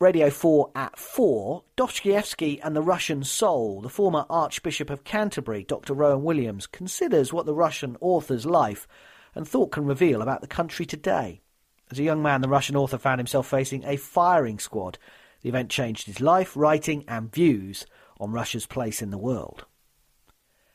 [0.00, 3.80] Radio 4 at 4, Dostoevsky and the Russian Soul.
[3.80, 5.94] The former Archbishop of Canterbury, Dr.
[5.94, 8.88] Rowan Williams, considers what the Russian author's life
[9.36, 11.40] and thought can reveal about the country today.
[11.92, 14.98] As a young man, the Russian author found himself facing a firing squad
[15.42, 17.86] the event changed his life, writing, and views
[18.18, 19.66] on Russia's place in the world.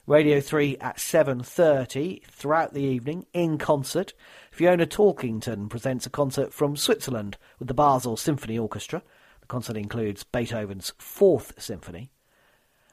[0.09, 4.15] Radio 3 at 7.30 throughout the evening in concert.
[4.49, 9.03] Fiona Talkington presents a concert from Switzerland with the Basel Symphony Orchestra.
[9.41, 12.09] The concert includes Beethoven's Fourth Symphony.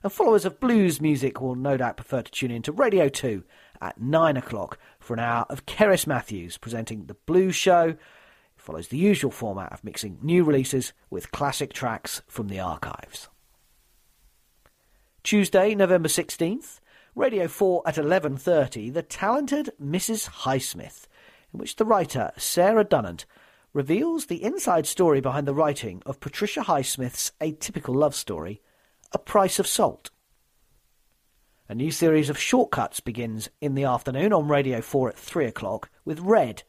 [0.02, 3.42] And followers of blues music will no doubt prefer to tune in to Radio 2
[3.80, 7.96] at 9 o'clock for an hour of Cerys Matthews presenting The Blues Show It
[8.58, 13.30] follows the usual format of mixing new releases with classic tracks from the archives.
[15.22, 16.80] Tuesday, November 16th,
[17.16, 20.28] Radio 4 at 11:30, The Talented Mrs.
[20.28, 21.06] Highsmith,
[21.50, 23.24] in which the writer Sarah Dunant
[23.72, 28.60] reveals the inside story behind the writing of Patricia Highsmith's atypical love story,
[29.12, 30.10] A Price of Salt.
[31.70, 35.88] A new series of shortcuts begins in the afternoon on Radio 4 at 3 o'clock
[36.04, 36.64] with Red,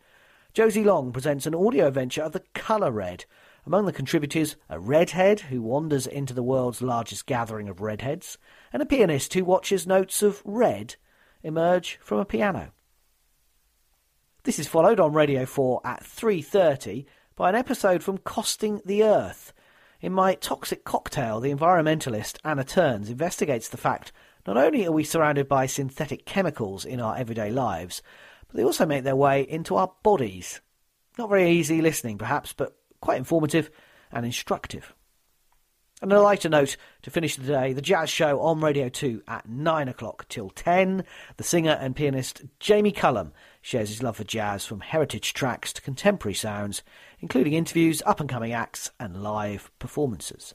[0.53, 3.25] Josie Long presents an audio adventure of the colour red.
[3.65, 8.37] Among the contributors, a redhead who wanders into the world's largest gathering of redheads,
[8.71, 10.95] and a pianist who watches notes of red
[11.43, 12.71] emerge from a piano.
[14.43, 19.53] This is followed on Radio 4 at 3:30 by an episode from Costing the Earth.
[19.99, 24.11] In my Toxic Cocktail, the environmentalist Anna Turns investigates the fact
[24.45, 28.01] not only are we surrounded by synthetic chemicals in our everyday lives,
[28.47, 30.61] but they also make their way into our bodies.
[31.17, 33.69] Not very easy listening, perhaps, but quite informative
[34.11, 34.93] and instructive.
[35.99, 39.49] And a lighter note to finish the day, the jazz show on Radio 2 at
[39.49, 41.03] 9 o'clock till 10.
[41.37, 43.33] The singer and pianist Jamie Cullum
[43.63, 46.83] shares his love for jazz from heritage tracks to contemporary sounds,
[47.19, 50.53] including interviews, up and coming acts, and live performances.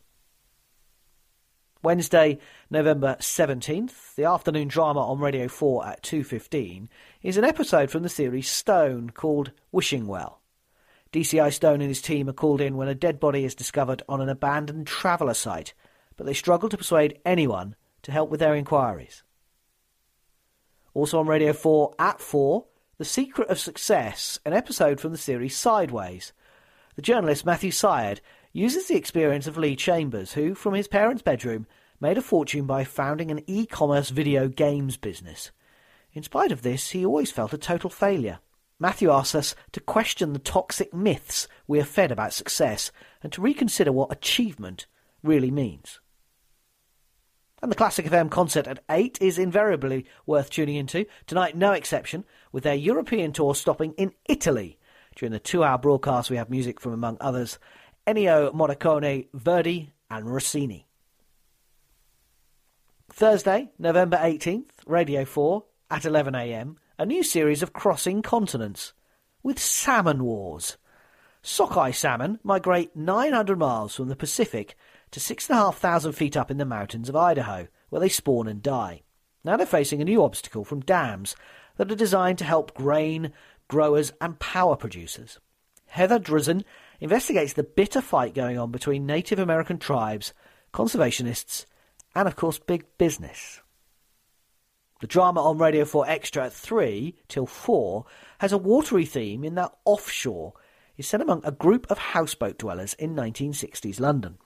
[1.82, 2.38] Wednesday,
[2.70, 6.86] November 17th, the afternoon drama on Radio 4 at 2.15
[7.24, 10.41] is an episode from the series Stone called Wishing Well.
[11.12, 14.22] DCI Stone and his team are called in when a dead body is discovered on
[14.22, 15.74] an abandoned traveller site,
[16.16, 19.22] but they struggle to persuade anyone to help with their inquiries.
[20.94, 22.64] Also on Radio 4 at 4,
[22.96, 26.32] The Secret of Success, an episode from the series Sideways.
[26.96, 28.22] The journalist Matthew Syed
[28.52, 31.66] uses the experience of Lee Chambers, who, from his parents' bedroom,
[32.00, 35.50] made a fortune by founding an e commerce video games business.
[36.14, 38.40] In spite of this, he always felt a total failure.
[38.82, 42.90] Matthew asks us to question the toxic myths we are fed about success
[43.22, 44.86] and to reconsider what achievement
[45.22, 46.00] really means.
[47.62, 51.06] And the Classic FM concert at 8 is invariably worth tuning into.
[51.28, 54.80] Tonight, no exception, with their European tour stopping in Italy.
[55.14, 57.60] During the two hour broadcast, we have music from, among others,
[58.04, 60.88] Ennio Morricone, Verdi, and Rossini.
[63.12, 68.92] Thursday, November 18th, Radio 4 at 11am, a new series of Crossing Continents
[69.42, 70.76] with Salmon Wars.
[71.42, 74.76] Sockeye salmon migrate 900 miles from the Pacific
[75.10, 79.02] to 6,500 feet up in the mountains of Idaho, where they spawn and die.
[79.42, 81.34] Now they're facing a new obstacle from dams
[81.76, 83.32] that are designed to help grain
[83.66, 85.40] growers, and power producers.
[85.86, 86.62] Heather Drizin
[87.00, 90.34] investigates the bitter fight going on between Native American tribes,
[90.72, 91.64] conservationists,
[92.14, 93.61] and of course big business.
[95.02, 98.04] The drama on Radio 4 Extra at 3 till 4
[98.38, 100.52] has a watery theme in that offshore
[100.96, 104.38] is set among a group of houseboat dwellers in 1960s London.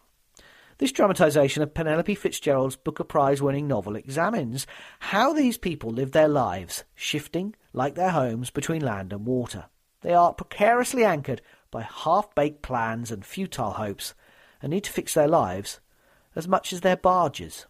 [0.78, 4.66] This dramatisation of Penelope Fitzgerald's Booker Prize winning novel examines
[5.00, 9.66] how these people live their lives, shifting, like their homes, between land and water.
[10.00, 14.14] They are precariously anchored by half baked plans and futile hopes,
[14.62, 15.80] and need to fix their lives
[16.34, 17.66] as much as their barges.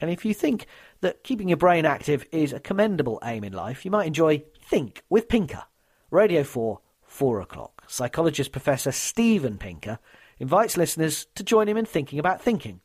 [0.00, 0.66] And if you think
[1.00, 5.02] that keeping your brain active is a commendable aim in life, you might enjoy Think
[5.08, 5.64] with Pinker,
[6.10, 7.82] Radio 4, 4 o'clock.
[7.86, 9.98] Psychologist Professor Steven Pinker
[10.38, 12.80] invites listeners to join him in thinking about thinking.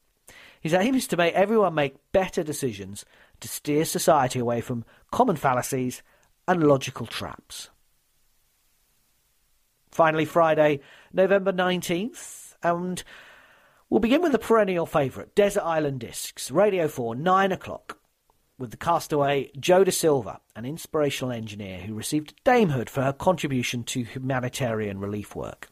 [0.62, 3.06] His aim is to make everyone make better decisions
[3.40, 6.02] to steer society away from common fallacies
[6.48, 7.70] and logical traps.
[9.92, 10.80] Finally, Friday,
[11.14, 13.04] November 19th, and
[13.90, 18.00] we'll begin with the perennial favourite, Desert Island Discs, Radio 4, 9 o'clock,
[18.58, 23.84] with the castaway Jo da Silva, an inspirational engineer who received damehood for her contribution
[23.84, 25.70] to humanitarian relief work.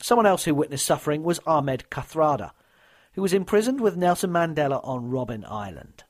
[0.00, 2.52] Someone else who witnessed suffering was Ahmed Kathrada,
[3.12, 6.04] who was imprisoned with Nelson Mandela on Robben Island.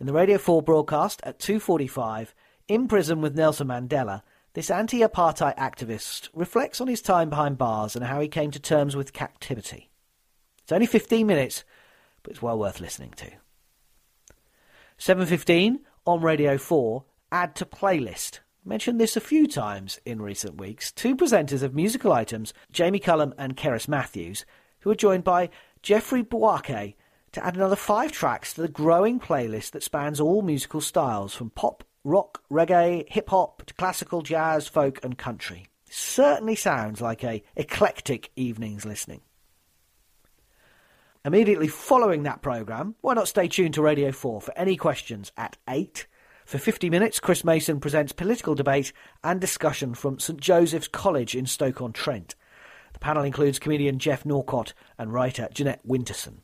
[0.00, 2.28] In the Radio 4 broadcast at 2.45,
[2.68, 4.22] In Prison with Nelson Mandela,
[4.54, 8.96] this anti-apartheid activist reflects on his time behind bars and how he came to terms
[8.96, 9.90] with captivity.
[10.62, 11.64] It's only 15 minutes,
[12.22, 13.30] but it's well worth listening to.
[15.02, 17.02] 7.15 on Radio 4,
[17.32, 18.38] add to playlist.
[18.64, 20.92] Mentioned this a few times in recent weeks.
[20.92, 24.46] Two presenters of musical items, Jamie Cullum and Cerys Matthews,
[24.78, 25.50] who are joined by
[25.82, 26.94] Jeffrey Boakye
[27.32, 31.50] to add another five tracks to the growing playlist that spans all musical styles from
[31.50, 35.66] pop rock, reggae, hip hop to classical, jazz, folk, and country.
[35.90, 39.22] Certainly sounds like a eclectic evening's listening.
[41.24, 45.56] Immediately following that programme, why not stay tuned to Radio 4 for any questions at
[45.68, 46.08] 8?
[46.44, 48.92] For 50 minutes, Chris Mason presents political debate
[49.22, 52.34] and discussion from St Joseph's College in Stoke-on-Trent.
[52.92, 56.38] The panel includes comedian Geoff Norcott and writer Jeanette Winterson.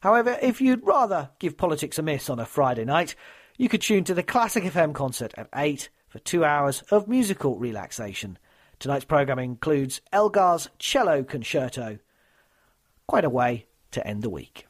[0.00, 3.14] However, if you'd rather give politics a miss on a Friday night,
[3.56, 7.56] you could tune to the Classic FM concert at 8 for two hours of musical
[7.56, 8.38] relaxation.
[8.78, 12.00] Tonight's programme includes Elgar's Cello Concerto.
[13.10, 14.68] Quite a way to end the week.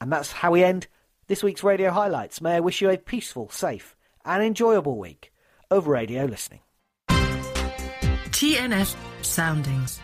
[0.00, 0.86] And that's how we end
[1.26, 2.40] this week's radio highlights.
[2.40, 3.94] May I wish you a peaceful, safe,
[4.24, 5.34] and enjoyable week
[5.70, 6.60] of radio listening.
[7.10, 10.00] TNF Soundings.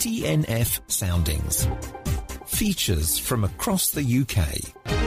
[0.00, 1.68] TNF Soundings.
[2.46, 4.99] Features from across the UK.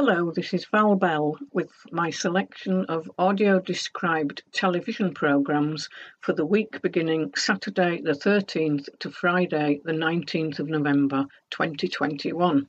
[0.00, 5.88] Hello, this is Val Bell with my selection of audio described television programmes
[6.20, 12.68] for the week beginning Saturday the 13th to Friday the 19th of November 2021.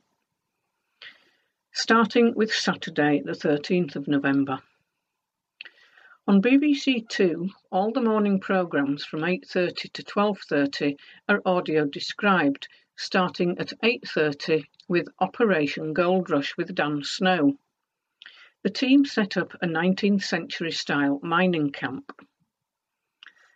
[1.70, 4.58] Starting with Saturday the 13th of November.
[6.26, 10.96] On BBC Two, all the morning programmes from 8.30 to 12.30
[11.28, 12.66] are audio described,
[13.02, 17.58] starting at 8.30 with Operation Gold Rush with Dan Snow.
[18.62, 22.12] The team set up a 19th century style mining camp.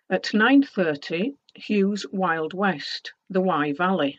[0.08, 4.18] At 9.30, Hugh's Wild West, the Wye Valley.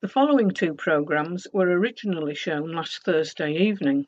[0.00, 4.06] The following two programmes were originally shown last Thursday evening.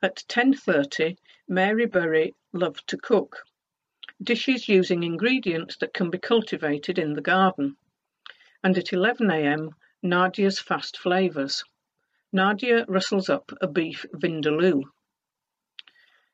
[0.00, 3.44] At 10.30, Mary Berry loved to cook.
[4.22, 7.76] Dishes using ingredients that can be cultivated in the garden.
[8.62, 9.70] And at 11am,
[10.04, 11.64] Nadiya's Fast Flavours.
[12.34, 14.82] Nadiya rustles up a beef vindaloo.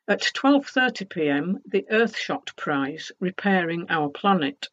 [0.08, 4.68] At 12.30pm, the Earthshot Prize, Repairing Our Planet.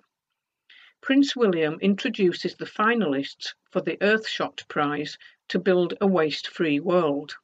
[1.01, 5.17] Prince William introduces the finalists for the Earthshot Prize
[5.49, 7.35] to build a waste-free world.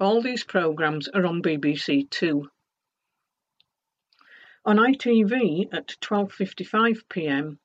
[0.00, 2.50] All these programmes are on BBC Two.
[4.64, 7.58] On ITV at 12.55pm,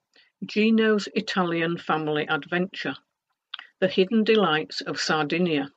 [0.46, 2.96] Gino's Italian Family Adventure,
[3.80, 5.74] The Hidden Delights of Sardinia.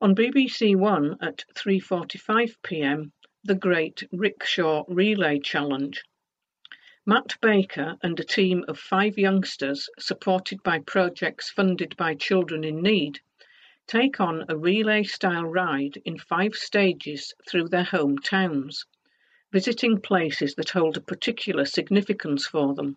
[0.00, 3.12] On BBC One at 3.45pm,
[3.44, 6.02] The Great Rickshaw Relay Challenge.
[7.04, 12.80] Matt Baker and a team of five youngsters, supported by projects funded by Children in
[12.80, 13.20] Need,
[13.86, 18.86] take on a relay-style ride in five stages through their home towns.
[19.52, 22.96] Visiting places that hold a particular significance for them.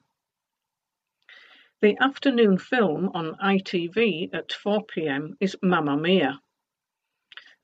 [1.82, 6.40] The afternoon film on ITV at 4 pm is Mamma Mia,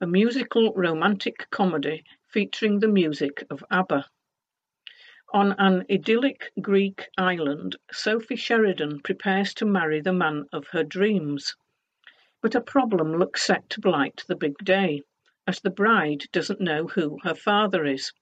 [0.00, 4.04] a musical romantic comedy featuring the music of ABBA.
[5.32, 11.54] On an idyllic Greek island, Sophie Sheridan prepares to marry the man of her dreams.
[12.42, 15.02] But a problem looks set to blight the big day,
[15.46, 18.12] as the bride doesn't know who her father is.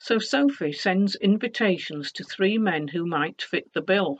[0.00, 4.18] So Sophie sends invitations to three men who might fit the bill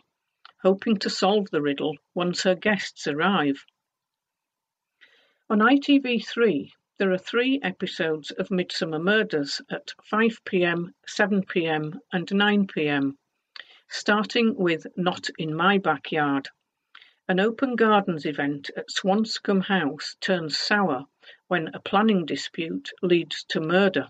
[0.62, 3.64] hoping to solve the riddle once her guests arrive.
[5.48, 13.16] On ITV3, there are three episodes of Midsomer Murders at 5pm, 7pm, and 9pm,
[13.88, 16.50] starting with Not in My Backyard.
[17.26, 21.06] An open gardens event at Swanscombe House turns sour
[21.48, 24.08] when a planning dispute leads to murder.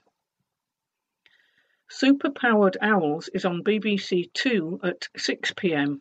[1.92, 6.00] Superpowered Owls is on BBC Two at 6pm.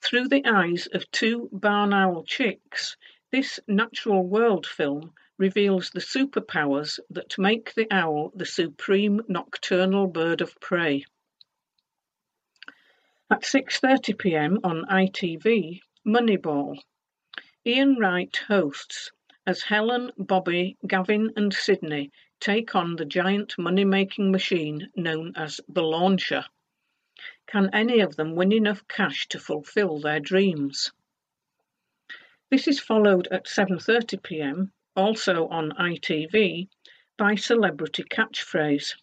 [0.00, 2.96] Through the eyes of two barn owl chicks,
[3.32, 10.40] this natural world film reveals the superpowers that make the owl the supreme nocturnal bird
[10.40, 11.04] of prey.
[13.28, 14.60] At 6:30 p.m.
[14.62, 16.80] on ITV, Moneyball.
[17.66, 19.10] Ian Wright hosts
[19.44, 25.82] as Helen, Bobby, Gavin and Sydney take on the giant money-making machine known as the
[25.82, 26.44] Launcher.
[27.46, 30.90] Can any of them win enough cash to fulfill their dreams?
[32.50, 36.68] This is followed at 7:30 p.m., also on ITV,
[37.16, 38.94] by Celebrity Catchphrase.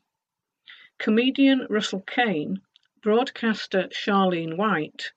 [0.98, 2.60] Comedian Russell Kane,
[3.04, 5.12] broadcaster Charlene White,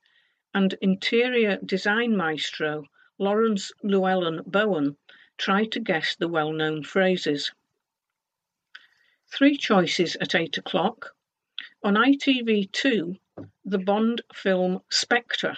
[0.52, 2.84] and interior design maestro
[3.18, 4.96] Laurence Llewelyn Bowen
[5.38, 7.50] try to guess the well-known phrases.
[9.32, 11.14] Three choices at 8 o'clock
[11.82, 13.18] on ITV2,
[13.64, 15.56] the Bond film Spectre.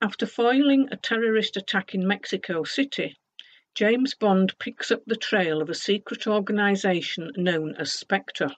[0.00, 3.18] After foiling a terrorist attack in Mexico City,
[3.74, 8.50] James Bond picks up the trail of a secret organization known as Spectre.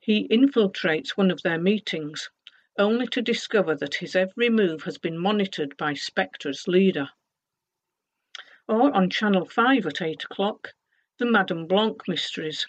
[0.00, 2.30] He infiltrates one of their meetings,
[2.78, 7.10] only to discover that his every move has been monitored by Spectre's leader.
[8.66, 10.74] Or on Channel 5 at 8 o'clock,
[11.18, 12.66] the Madame Blanc mysteries.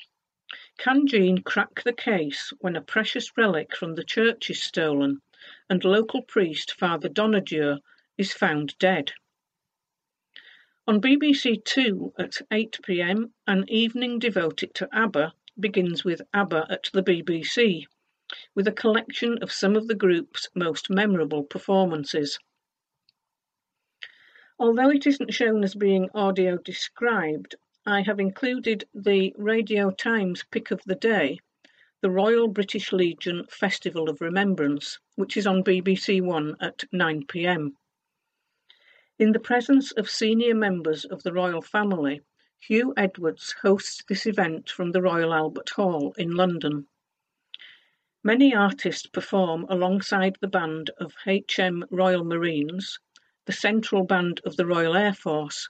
[0.77, 5.21] Can Jean crack the case when a precious relic from the church is stolen
[5.69, 7.79] and local priest Father Donadieu
[8.17, 9.11] is found dead?
[10.87, 16.89] On BBC Two at 8 pm, an evening devoted to ABBA begins with ABBA at
[16.93, 17.85] the BBC,
[18.53, 22.39] with a collection of some of the group's most memorable performances.
[24.57, 27.55] Although it isn't shown as being audio described,
[27.87, 31.37] I have included the Radio Times pick of the day,
[32.01, 37.77] the Royal British Legion Festival of Remembrance, which is on BBC One at 9 pm.
[39.19, 42.23] In the presence of senior members of the royal family,
[42.67, 46.87] Huw Edwards hosts this event from the Royal Albert Hall in London.
[48.23, 52.97] Many artists perform alongside the band of HM Royal Marines,
[53.45, 55.69] the Central Band of the Royal Air Force,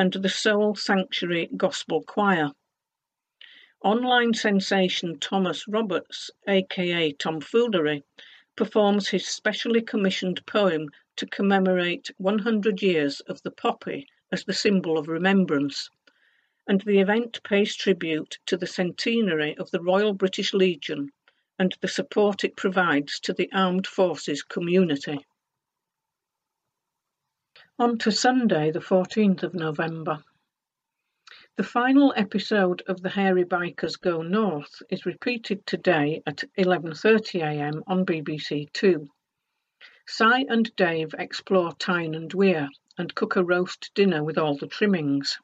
[0.00, 2.52] and the Soul Sanctuary Gospel Choir.
[3.82, 8.04] Online sensation Thomas Roberts, aka Tomfoolery,
[8.54, 14.96] performs his specially commissioned poem to commemorate 100 years of the poppy as the symbol
[14.96, 15.90] of remembrance,
[16.68, 21.10] and the event pays tribute to the centenary of the Royal British Legion
[21.58, 25.26] and the support it provides to the armed forces community.
[27.80, 30.24] On to Sunday, the 14th of November.
[31.56, 38.04] The final episode of The Hairy Bikers Go North is repeated today at 11.30am on
[38.04, 39.06] BBC Two.
[40.08, 42.68] Si and Dave explore Tyne and Wear
[42.98, 45.38] and cook a roast dinner with all the trimmings.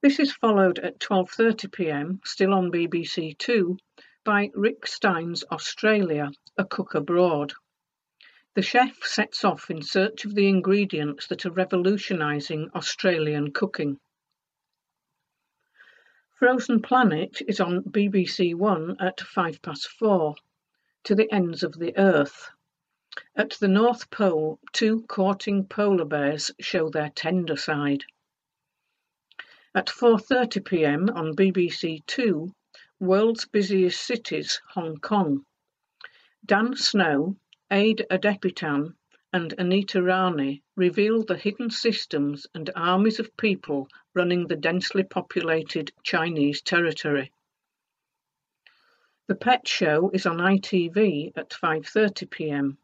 [0.00, 3.76] This is followed at 12.30pm, still on BBC Two,
[4.24, 7.52] by Rick Stein's Australia, A Cook Abroad.
[8.54, 13.98] The chef sets off in search of the ingredients that are revolutionizing Australian cooking.
[16.38, 20.34] Frozen Planet is on BBC One at five past four,
[21.04, 22.50] To the Ends of the Earth.
[23.34, 28.04] At the North Pole, two courting polar bears show their tender side.
[29.74, 31.08] At 4:30 p.m.
[31.08, 32.52] on BBC Two,
[33.00, 35.46] World's Busiest Cities, Hong Kong.
[36.44, 37.36] Dan Snow,
[37.74, 38.96] Ade Adepitan
[39.32, 45.90] and Anita Rani reveal the hidden systems and armies of people running the densely populated
[46.02, 47.32] Chinese territory.
[49.26, 52.76] The Pet Show is on ITV at 5:30 p.m.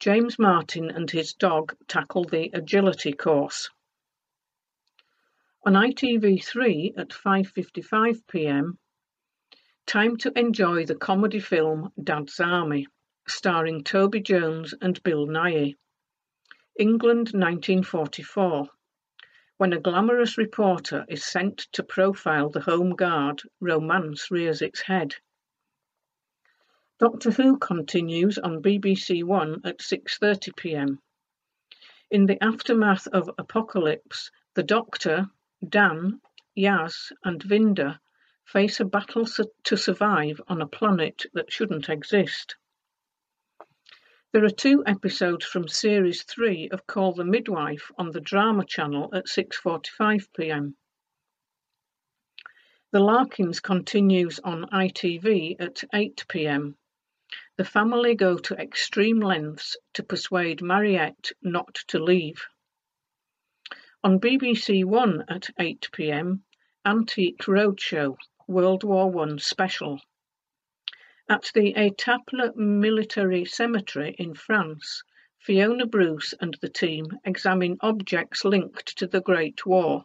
[0.00, 3.70] James Martin and his dog tackle the agility course.
[5.64, 8.78] On ITV3 at 5:55 p.m.
[9.86, 12.88] Time to enjoy the comedy film Dad's Army,
[13.28, 15.76] starring Toby Jones and Bill Nighy.
[16.78, 18.68] England 1944.
[19.56, 25.14] When a glamorous reporter is sent to profile the Home Guard, romance rears its head.
[26.98, 31.00] Doctor Who continues on BBC One at 6:30 p.m.
[32.10, 35.26] In the aftermath of Apocalypse, the Doctor,
[35.66, 36.20] Dan,
[36.56, 37.98] Yaz, and Vinder
[38.44, 39.26] face a battle
[39.64, 42.56] to survive on a planet that shouldn't exist.
[44.32, 49.14] There are two episodes from series 3 of Call the Midwife on the Drama Channel
[49.14, 50.76] at 6:45 p.m.
[52.90, 56.76] The Larkins continues on ITV at 8 p.m.
[57.56, 62.44] The family go to extreme lengths to persuade Mariette not to leave.
[64.02, 66.42] On BBC One at 8 pm,
[66.84, 68.16] Antique Roadshow
[68.48, 70.00] World War One special.
[71.28, 75.02] At the Étaples Military Cemetery in France,
[75.38, 80.04] Fiona Bruce and the team examine objects linked to the Great War,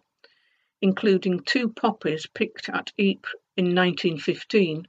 [0.81, 4.87] including two poppies picked at Ypres in 1915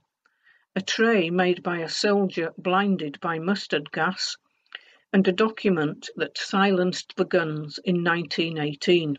[0.74, 4.38] a tray made by a soldier blinded by mustard gas,
[5.12, 9.18] and a document that silenced the guns in 1918.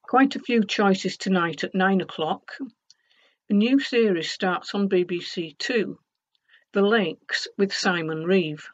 [0.00, 2.56] Quite a few choices tonight at nine o'clock.
[3.50, 6.00] A new series starts on BBC Two,
[6.72, 8.70] The Lakes with Simon Reeve.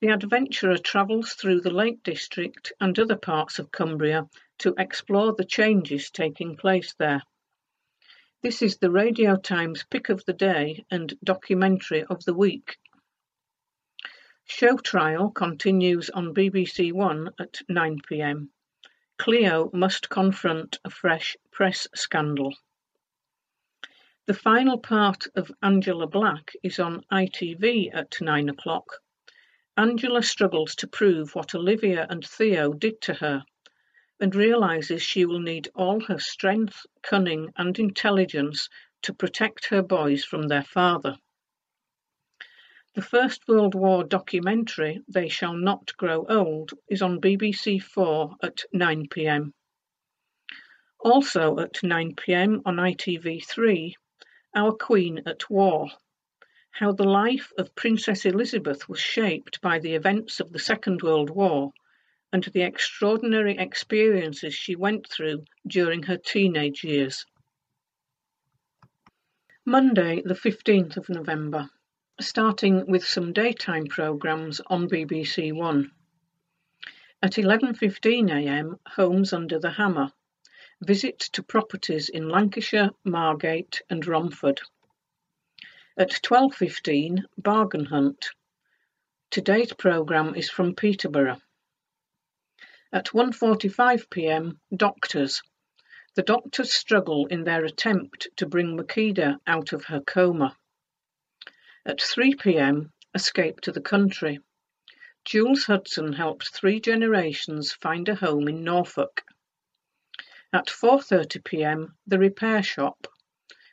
[0.00, 4.26] The adventurer travels through the Lake District and other parts of Cumbria
[4.60, 7.22] to explore the changes taking place there.
[8.42, 12.78] This is the Radio Times Pick of the Day and Documentary of the Week.
[14.46, 18.50] Show Trial continues on BBC One at 9 pm.
[19.18, 22.56] Cleo must confront a fresh press scandal.
[24.28, 29.00] The final part of Angela Black is on ITV at 9 o'clock.
[29.74, 33.42] Angela struggles to prove what Olivia and Theo did to her
[34.20, 38.68] and realizes she will need all her strength, cunning, and intelligence
[39.00, 41.16] to protect her boys from their father.
[42.96, 48.62] The First World War documentary, They Shall Not Grow Old, is on BBC Four at
[48.74, 49.54] 9 pm.
[51.00, 53.94] Also at 9 pm on ITV3,
[54.54, 55.90] Our Queen at War.
[56.70, 61.28] How the life of Princess Elizabeth was shaped by the events of the Second World
[61.30, 61.72] War
[62.32, 67.26] and the extraordinary experiences she went through during her teenage years.
[69.64, 71.68] Monday, the 15th of November,
[72.20, 75.90] starting with some daytime programmes on BBC One.
[77.22, 80.12] At 11.15am, Homes Under the Hammer.
[80.80, 84.60] Visit to properties in Lancashire, Margate and Romford.
[85.96, 88.28] At 12.15, Bargain Hunt.
[89.30, 91.40] Today's programme is from Peterborough.
[92.92, 94.60] At 1:45 p.m.
[94.74, 95.42] Doctors.
[96.14, 100.56] The doctors struggle in their attempt to bring Makeda out of her coma.
[101.84, 102.92] At 3 p.m.
[103.14, 104.38] Escape to the country.
[105.24, 109.24] Jules Hudson helped three generations find a home in Norfolk.
[110.50, 111.98] At 4:30 p.m.
[112.06, 113.06] The Repair Shop.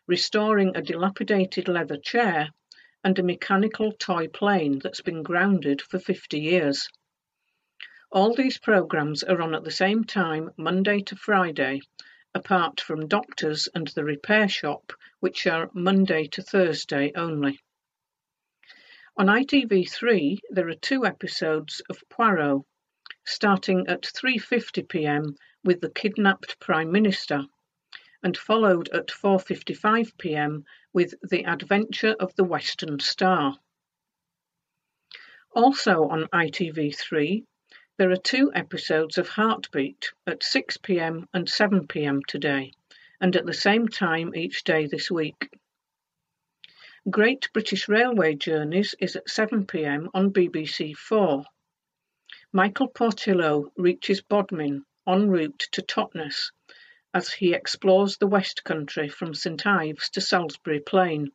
[0.07, 2.49] Restoring a dilapidated leather chair
[3.01, 6.89] and a mechanical toy plane that's been grounded for 50 years.
[8.11, 11.79] All these programs are on at the same time Monday to Friday,
[12.33, 14.91] apart from Doctors and The Repair Shop,
[15.21, 17.57] which are Monday to Thursday only.
[19.15, 22.63] On ITV3 there are two episodes of Poirot,
[23.25, 25.37] starting at 3:50 p.m.
[25.65, 27.43] with the kidnapped Prime Minister,
[28.21, 30.63] and followed at 4:55 p.m.
[30.93, 33.57] with The Adventure of the Western Star.
[35.55, 37.45] Also on ITV3
[37.97, 42.71] there are two episodes of Heartbeat at 6 pm and 7 pm today,
[43.19, 45.49] and at the same time each day this week.
[47.09, 51.45] Great British Railway Journeys is at 7 pm on BBC Four.
[52.51, 56.51] Michael Portillo reaches Bodmin en route to Totnes
[57.13, 61.31] as he explores the West Country from St Ives to Salisbury Plain.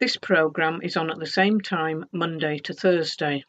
[0.00, 3.44] This programme is on at the same time Monday to Thursday.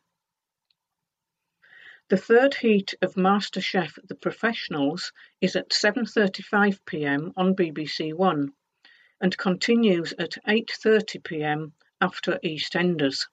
[2.09, 5.11] The third heat of MasterChef The Professionals
[5.41, 7.33] is at 7:35 p.m.
[7.37, 8.51] on BBC 1
[9.21, 11.73] and continues at 8:30 p.m.
[12.01, 13.27] after EastEnders.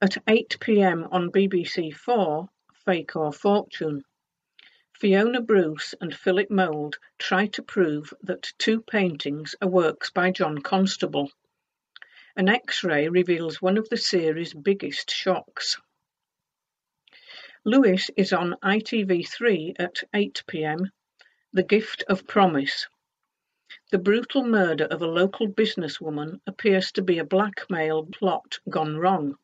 [0.00, 1.08] At 8 p.m.
[1.10, 2.48] on BBC 4
[2.88, 4.02] Fake or Fortune,
[4.94, 10.62] Fiona Bruce and Philip Mould try to prove that two paintings are works by John
[10.62, 11.30] Constable.
[12.34, 15.76] An X-ray reveals one of the series' biggest shocks.
[17.62, 20.90] Lewis is on ITV3 at 8 pm.
[21.52, 22.88] The Gift of Promise.
[23.90, 29.36] The brutal murder of a local businesswoman appears to be a blackmail plot gone wrong.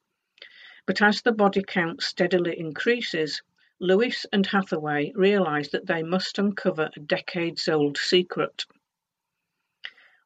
[0.86, 3.40] But as the body count steadily increases,
[3.80, 8.64] Lewis and Hathaway realise that they must uncover a decades old secret.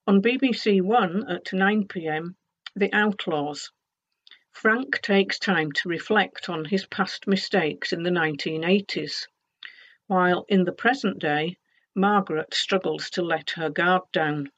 [0.07, 2.35] On BBC One at 9pm,
[2.75, 3.71] The Outlaws.
[4.51, 9.29] Frank takes time to reflect on his past mistakes in the 1980s,
[10.09, 11.57] while in the present day,
[11.95, 14.51] Margaret struggles to let her guard down.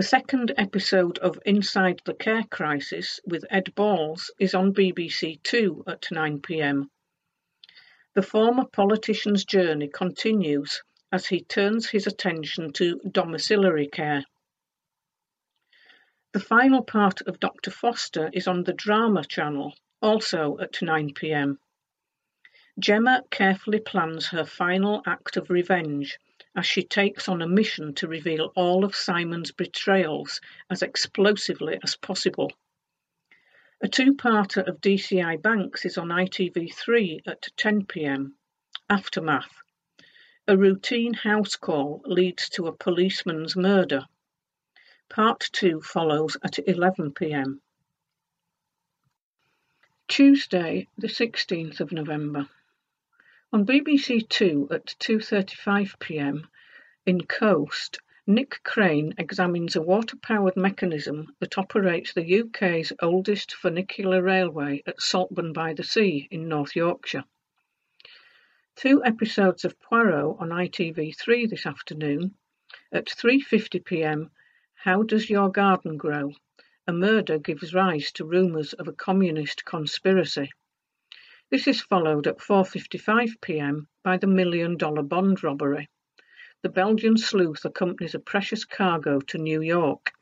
[0.00, 5.84] The second episode of Inside the Care Crisis with Ed Balls is on BBC Two
[5.86, 6.88] at 9pm.
[8.14, 10.82] The former politician's journey continues
[11.12, 14.24] as he turns his attention to domiciliary care.
[16.32, 17.70] The final part of Dr.
[17.70, 21.58] Foster is on the Drama Channel, also at 9pm.
[22.78, 26.18] Gemma carefully plans her final act of revenge
[26.56, 31.96] as she takes on a mission to reveal all of Simon's betrayals as explosively as
[31.96, 32.52] possible.
[33.82, 38.32] A two-parter of DCI Banks is on ITV3 at 10pm.
[38.90, 39.54] Aftermath.
[40.48, 44.06] A routine house call leads to a policeman's murder.
[45.08, 47.60] Part 2 follows at 11pm.
[50.08, 52.48] Tuesday, the 16th of November.
[53.52, 56.44] On BBC Two at 2.35pm,
[57.04, 64.84] in Coast, Nick Crane examines a water-powered mechanism that operates the UK's oldest funicular railway
[64.86, 67.24] at Saltburn-by-the-Sea in North Yorkshire.
[68.76, 72.36] Two episodes of Poirot on ITV3 this afternoon.
[72.92, 74.30] At 3.50pm,
[74.74, 76.34] How Does Your Garden Grow?
[76.86, 80.50] A murder gives rise to rumours of a communist conspiracy.
[81.50, 85.88] This is followed at 4.55pm by the Million Dollar Bond Robbery.
[86.62, 90.12] The Belgian sleuth accompanies a precious cargo to New York.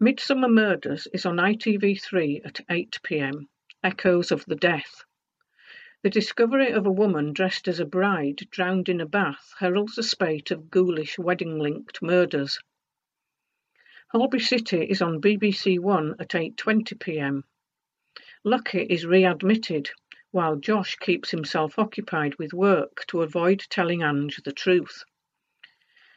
[0.00, 3.48] Midsomer Murders is on ITV3 at 8pm.
[3.82, 5.02] Echoes of the Death.
[6.02, 10.04] The discovery of a woman dressed as a bride drowned in a bath heralds a
[10.04, 12.60] spate of ghoulish wedding-linked murders.
[14.12, 17.42] Holby City is on BBC One at 8.20pm.
[18.46, 19.88] Lucky is readmitted,
[20.30, 25.02] while Josh keeps himself occupied with work to avoid telling Ange the truth.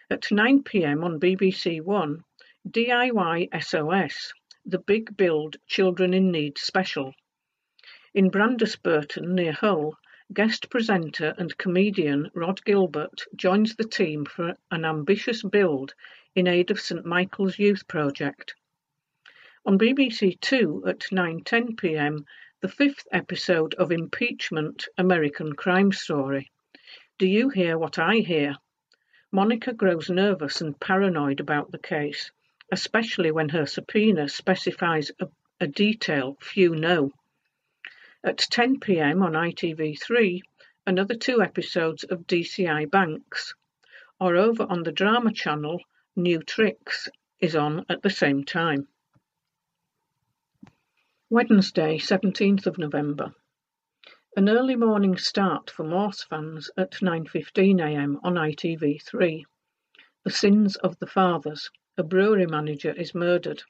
[0.10, 2.26] At 9pm on BBC One,
[2.70, 4.34] DIY SOS,
[4.66, 7.14] the Big Build Children in Need special.
[8.14, 9.96] In Brandesburton near Hull,
[10.34, 15.94] guest presenter and comedian Rhod Gilbert joins the team for an ambitious build
[16.36, 18.54] in aid of St Michael's Youth Project.
[19.66, 22.26] On BBC Two at 9.10pm,
[22.62, 26.52] the fifth episode of Impeachment American Crime Story.
[27.18, 28.56] Do you hear what I hear?
[29.32, 32.32] Monica grows nervous and paranoid about the case,
[32.72, 35.28] especially when her subpoena specifies a,
[35.60, 37.12] a detail few know.
[38.24, 40.42] At 10pm on ITV3,
[40.86, 43.56] another two episodes of DCI Banks.
[44.20, 45.82] Or over on the drama channel,
[46.16, 47.10] New Tricks
[47.40, 48.88] is on at the same time.
[51.30, 53.36] Wednesday, 17th of November.
[54.38, 59.44] An early morning start for Morse fans at 9.15am on ITV3.
[60.24, 61.70] The Sins of the Fathers.
[61.98, 63.62] A brewery manager is murdered.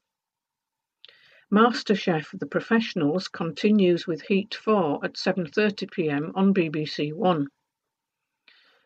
[1.52, 7.48] MasterChef The Professionals continues with Heat 4 at 7.30pm on BBC One.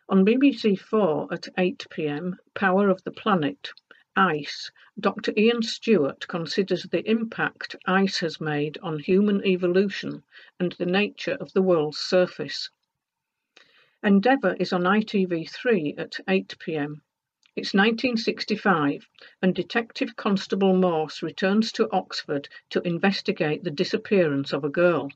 [0.07, 3.73] On BBC Four at 8pm, Power of the Planet.
[4.17, 4.69] Ice.
[4.99, 5.31] Dr.
[5.37, 10.23] Iain Stewart considers the impact ice has made on human evolution
[10.59, 12.69] and the nature of the world's surface.
[14.03, 17.01] Endeavour is on ITV3 at 8pm.
[17.55, 19.07] It's 1965
[19.41, 25.09] and Detective Constable Morse returns to Oxford to investigate the disappearance of a girl.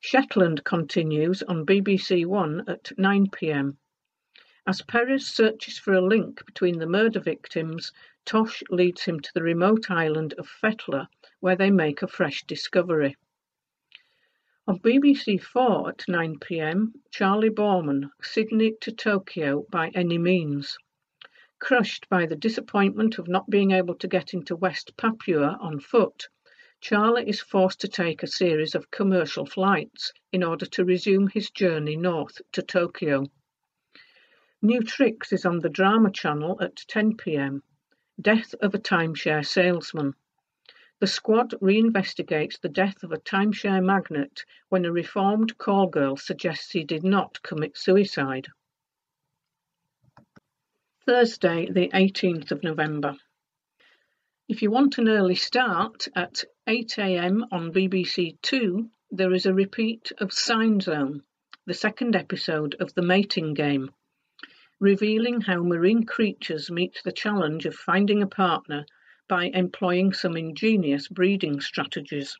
[0.00, 3.76] Shetland continues on BBC One at 9pm.
[4.68, 7.90] As Perez searches for a link between the murder victims,
[8.26, 11.06] Tosh leads him to the remote island of Fetlar,
[11.40, 13.16] where they make a fresh discovery.
[14.66, 20.76] On BBC Four at 9pm, Charlie Boorman, Sydney to Tokyo by any means.
[21.58, 26.28] Crushed by the disappointment of not being able to get into West Papua on foot,
[26.82, 31.48] Charlie is forced to take a series of commercial flights in order to resume his
[31.48, 33.24] journey north to Tokyo.
[34.60, 37.62] New Tricks is on the Drama Channel at 10 pm.
[38.20, 40.14] Death of a Timeshare Salesman.
[40.98, 46.72] The squad reinvestigates the death of a timeshare magnate when a reformed call girl suggests
[46.72, 48.48] he did not commit suicide.
[51.06, 53.16] Thursday, the 18th of November.
[54.48, 60.10] If you want an early start at 8am on BBC Two, there is a repeat
[60.18, 61.22] of Sign Zone,
[61.64, 63.92] the second episode of The Mating Game,
[64.80, 68.86] revealing how marine creatures meet the challenge of finding a partner
[69.28, 72.36] by employing some ingenious breeding strategies.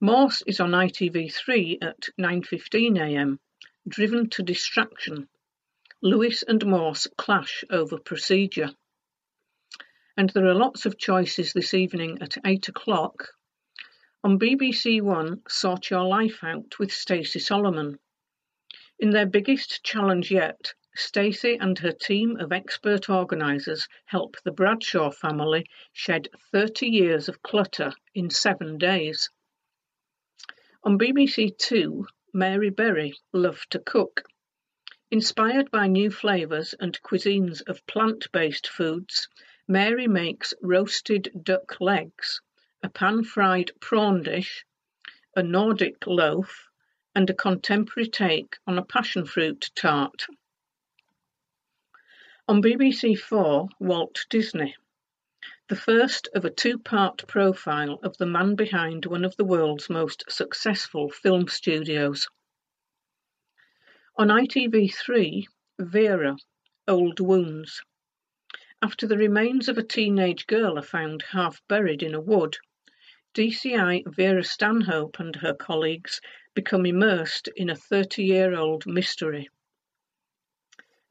[0.00, 3.38] Morse is on ITV3 at 9.15am,
[3.88, 5.28] driven to distraction.
[6.02, 8.70] Lewis and Morse clash over procedure.
[10.16, 13.28] And there are lots of choices this evening at 8 o'clock.
[14.22, 17.98] On BBC One, Sort Your Life Out with Stacey Solomon.
[18.98, 25.10] In their biggest challenge yet, Stacey and her team of expert organisers help the Bradshaw
[25.10, 29.30] family shed 30 years of clutter in seven days.
[30.84, 34.24] On BBC Two, Mary Berry Love to Cook.
[35.10, 39.28] Inspired by new flavours and cuisines of plant-based foods,
[39.66, 42.42] Mary makes roasted duck legs,
[42.82, 44.66] a pan-fried prawn dish,
[45.34, 46.68] a Nordic loaf,
[47.14, 50.26] and a contemporary take on a passion fruit tart.
[52.48, 54.74] On BBC Four, Walt Disney.
[55.68, 60.24] The first of a two-part profile of the man behind one of the world's most
[60.28, 62.26] successful film studios.
[64.16, 65.46] On ITV3,
[65.78, 66.36] Vera,
[66.88, 67.80] Old Wounds.
[68.82, 72.56] After the remains of a teenage girl are found half buried in a wood,
[73.34, 76.20] DCI Vera Stanhope and her colleagues
[76.54, 79.48] become immersed in a 30-year-old mystery.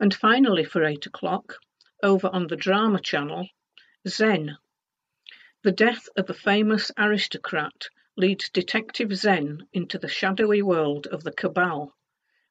[0.02, 1.58] And finally for eight o'clock,
[2.02, 3.48] over on the Drama Channel,
[4.08, 4.58] Zen.
[5.62, 7.88] The death of a famous aristocrat
[8.18, 11.96] leads Detective Zen into the shadowy world of the Cabal,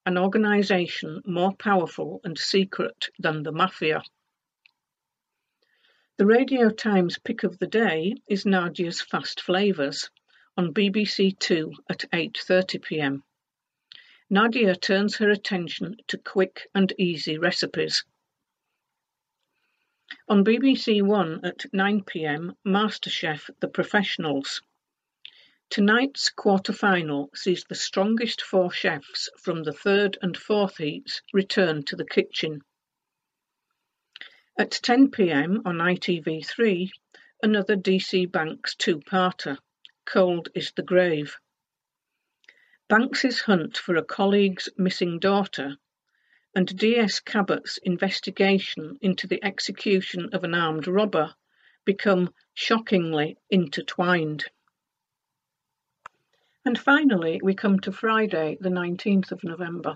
[0.06, 4.04] an organisation more powerful and secret than the Mafia.
[6.18, 10.08] The Radio Times pick of the day is Nadiya's Fast Flavours
[10.56, 13.24] on BBC Two at 8:30 p.m.
[14.30, 18.04] Nadiya turns her attention to quick and easy recipes.
[20.28, 24.62] On BBC One at 9 pm, MasterChef The Professionals.
[25.68, 31.96] Tonight's quarter-final sees the strongest four chefs from the third and fourth heats return to
[31.96, 32.62] the kitchen.
[34.56, 36.90] At 10 pm on ITV3,
[37.42, 39.58] another DC Banks two-parter,
[40.04, 41.36] Cold is the Grave.
[42.90, 45.76] Banks's hunt for a colleague's missing daughter
[46.56, 47.20] and D.S.
[47.20, 51.32] Cabbot's investigation into the execution of an armed robber
[51.84, 54.46] become shockingly intertwined.
[56.64, 59.94] And finally, we come to Friday, the 19th of November.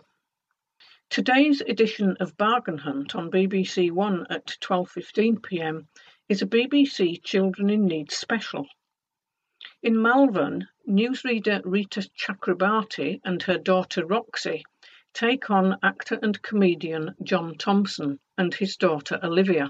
[1.11, 5.89] Today's edition of Bargain Hunt on BBC One at 12:15 p.m.
[6.29, 8.69] is a BBC Children in Need special.
[9.85, 14.65] In Malvern, newsreader Reeta Chakrabarti and her daughter Roxy
[15.13, 19.69] take on actor and comedian John Thomson and his daughter Olivia.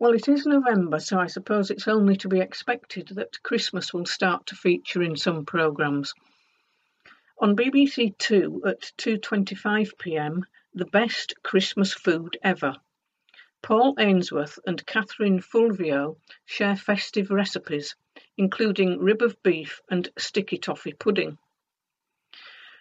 [0.00, 4.04] Well, it is November, so I suppose it's only to be expected that Christmas will
[4.04, 6.12] start to feature in some programmes.
[7.38, 10.44] On BBC Two at 2:25 p.m.,
[10.74, 12.74] the best Christmas food ever.
[13.62, 16.16] Paul Ainsworth and Catherine Fulvio
[16.46, 17.94] share festive recipes
[18.40, 21.36] including rib of beef and sticky toffee pudding.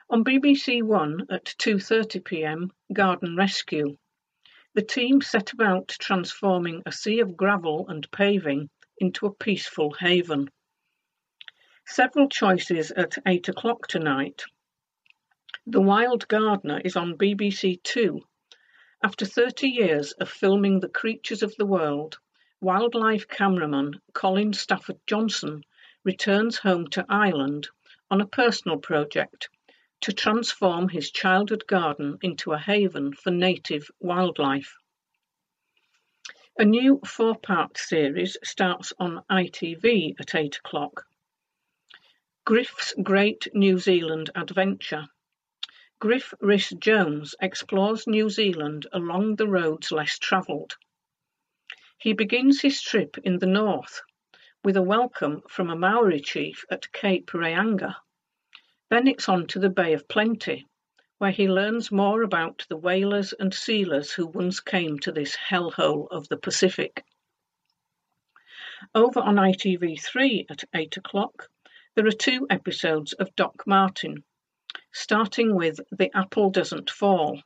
[0.10, 2.72] On BBC One at 2:30 p.m.
[2.94, 3.98] Garden Rescue.
[4.73, 8.69] The team set about transforming a sea of gravel and paving
[8.99, 10.49] into a peaceful haven.
[11.86, 14.44] Several choices at 8 o'clock tonight.
[15.68, 18.22] The Wild Gardener is on BBC Two.
[19.03, 22.18] After 30 years of filming the creatures of the world,
[22.61, 25.64] Wildlife cameraman Colin Stafford Johnson
[26.03, 27.69] returns home to Ireland
[28.11, 29.48] on a personal project
[30.02, 34.76] to transform his childhood garden into a haven for native wildlife.
[36.57, 41.06] A new four-part series starts on ITV at 8 o'clock.
[42.44, 45.07] Griff's Great New Zealand Adventure.
[45.99, 50.76] Griff Rhys Jones explores New Zealand along the roads less travelled.
[52.01, 54.01] He begins his trip in the north
[54.63, 57.97] with a welcome from a Maori chief at Cape Reinga.
[58.89, 60.65] Then it's on to the Bay of Plenty,
[61.17, 66.07] where he learns more about the whalers and sealers who once came to this hellhole
[66.09, 67.03] of the Pacific.
[68.95, 71.49] Over on ITV3 at 8 o'clock,
[71.95, 74.23] there are two episodes of Doc Martin,
[74.93, 77.43] starting with The Apple Doesn't Fall.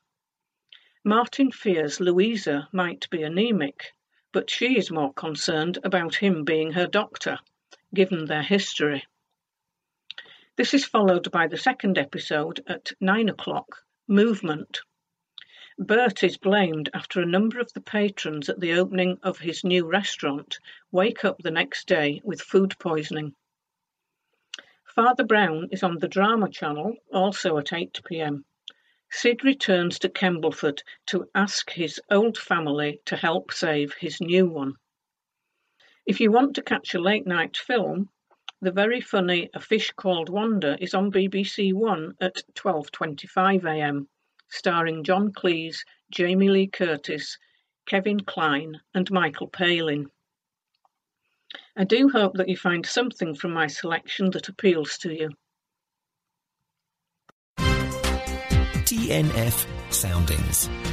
[1.03, 3.91] Martin fears Louisa might be anemic,
[4.34, 7.38] but she is more concerned about him being her doctor,
[7.93, 9.05] given their history.
[10.55, 14.81] This is followed by the second episode at 9 o'clock, Movement.
[15.77, 19.88] Bert is blamed after a number of the patrons at the opening of his new
[19.88, 20.60] restaurant
[20.91, 23.34] wake up the next day with food poisoning.
[24.85, 28.45] Father Brown is on the Drama Channel, also at 8 pm.
[29.15, 34.73] Sid returns to Kembleford to ask his old family to help save his new one.
[36.07, 38.10] If you want to catch a late night film,
[38.60, 44.10] the very funny A Fish Called Wanda is on BBC One at 12:25 a.m.,
[44.49, 47.38] starring John Cleese, Jamie Lee Curtis,
[47.85, 50.10] Kevin Kline, and Michael Palin.
[51.77, 55.30] I do hope that you find something from my selection that appeals to you.
[59.14, 60.93] TNF Soundings.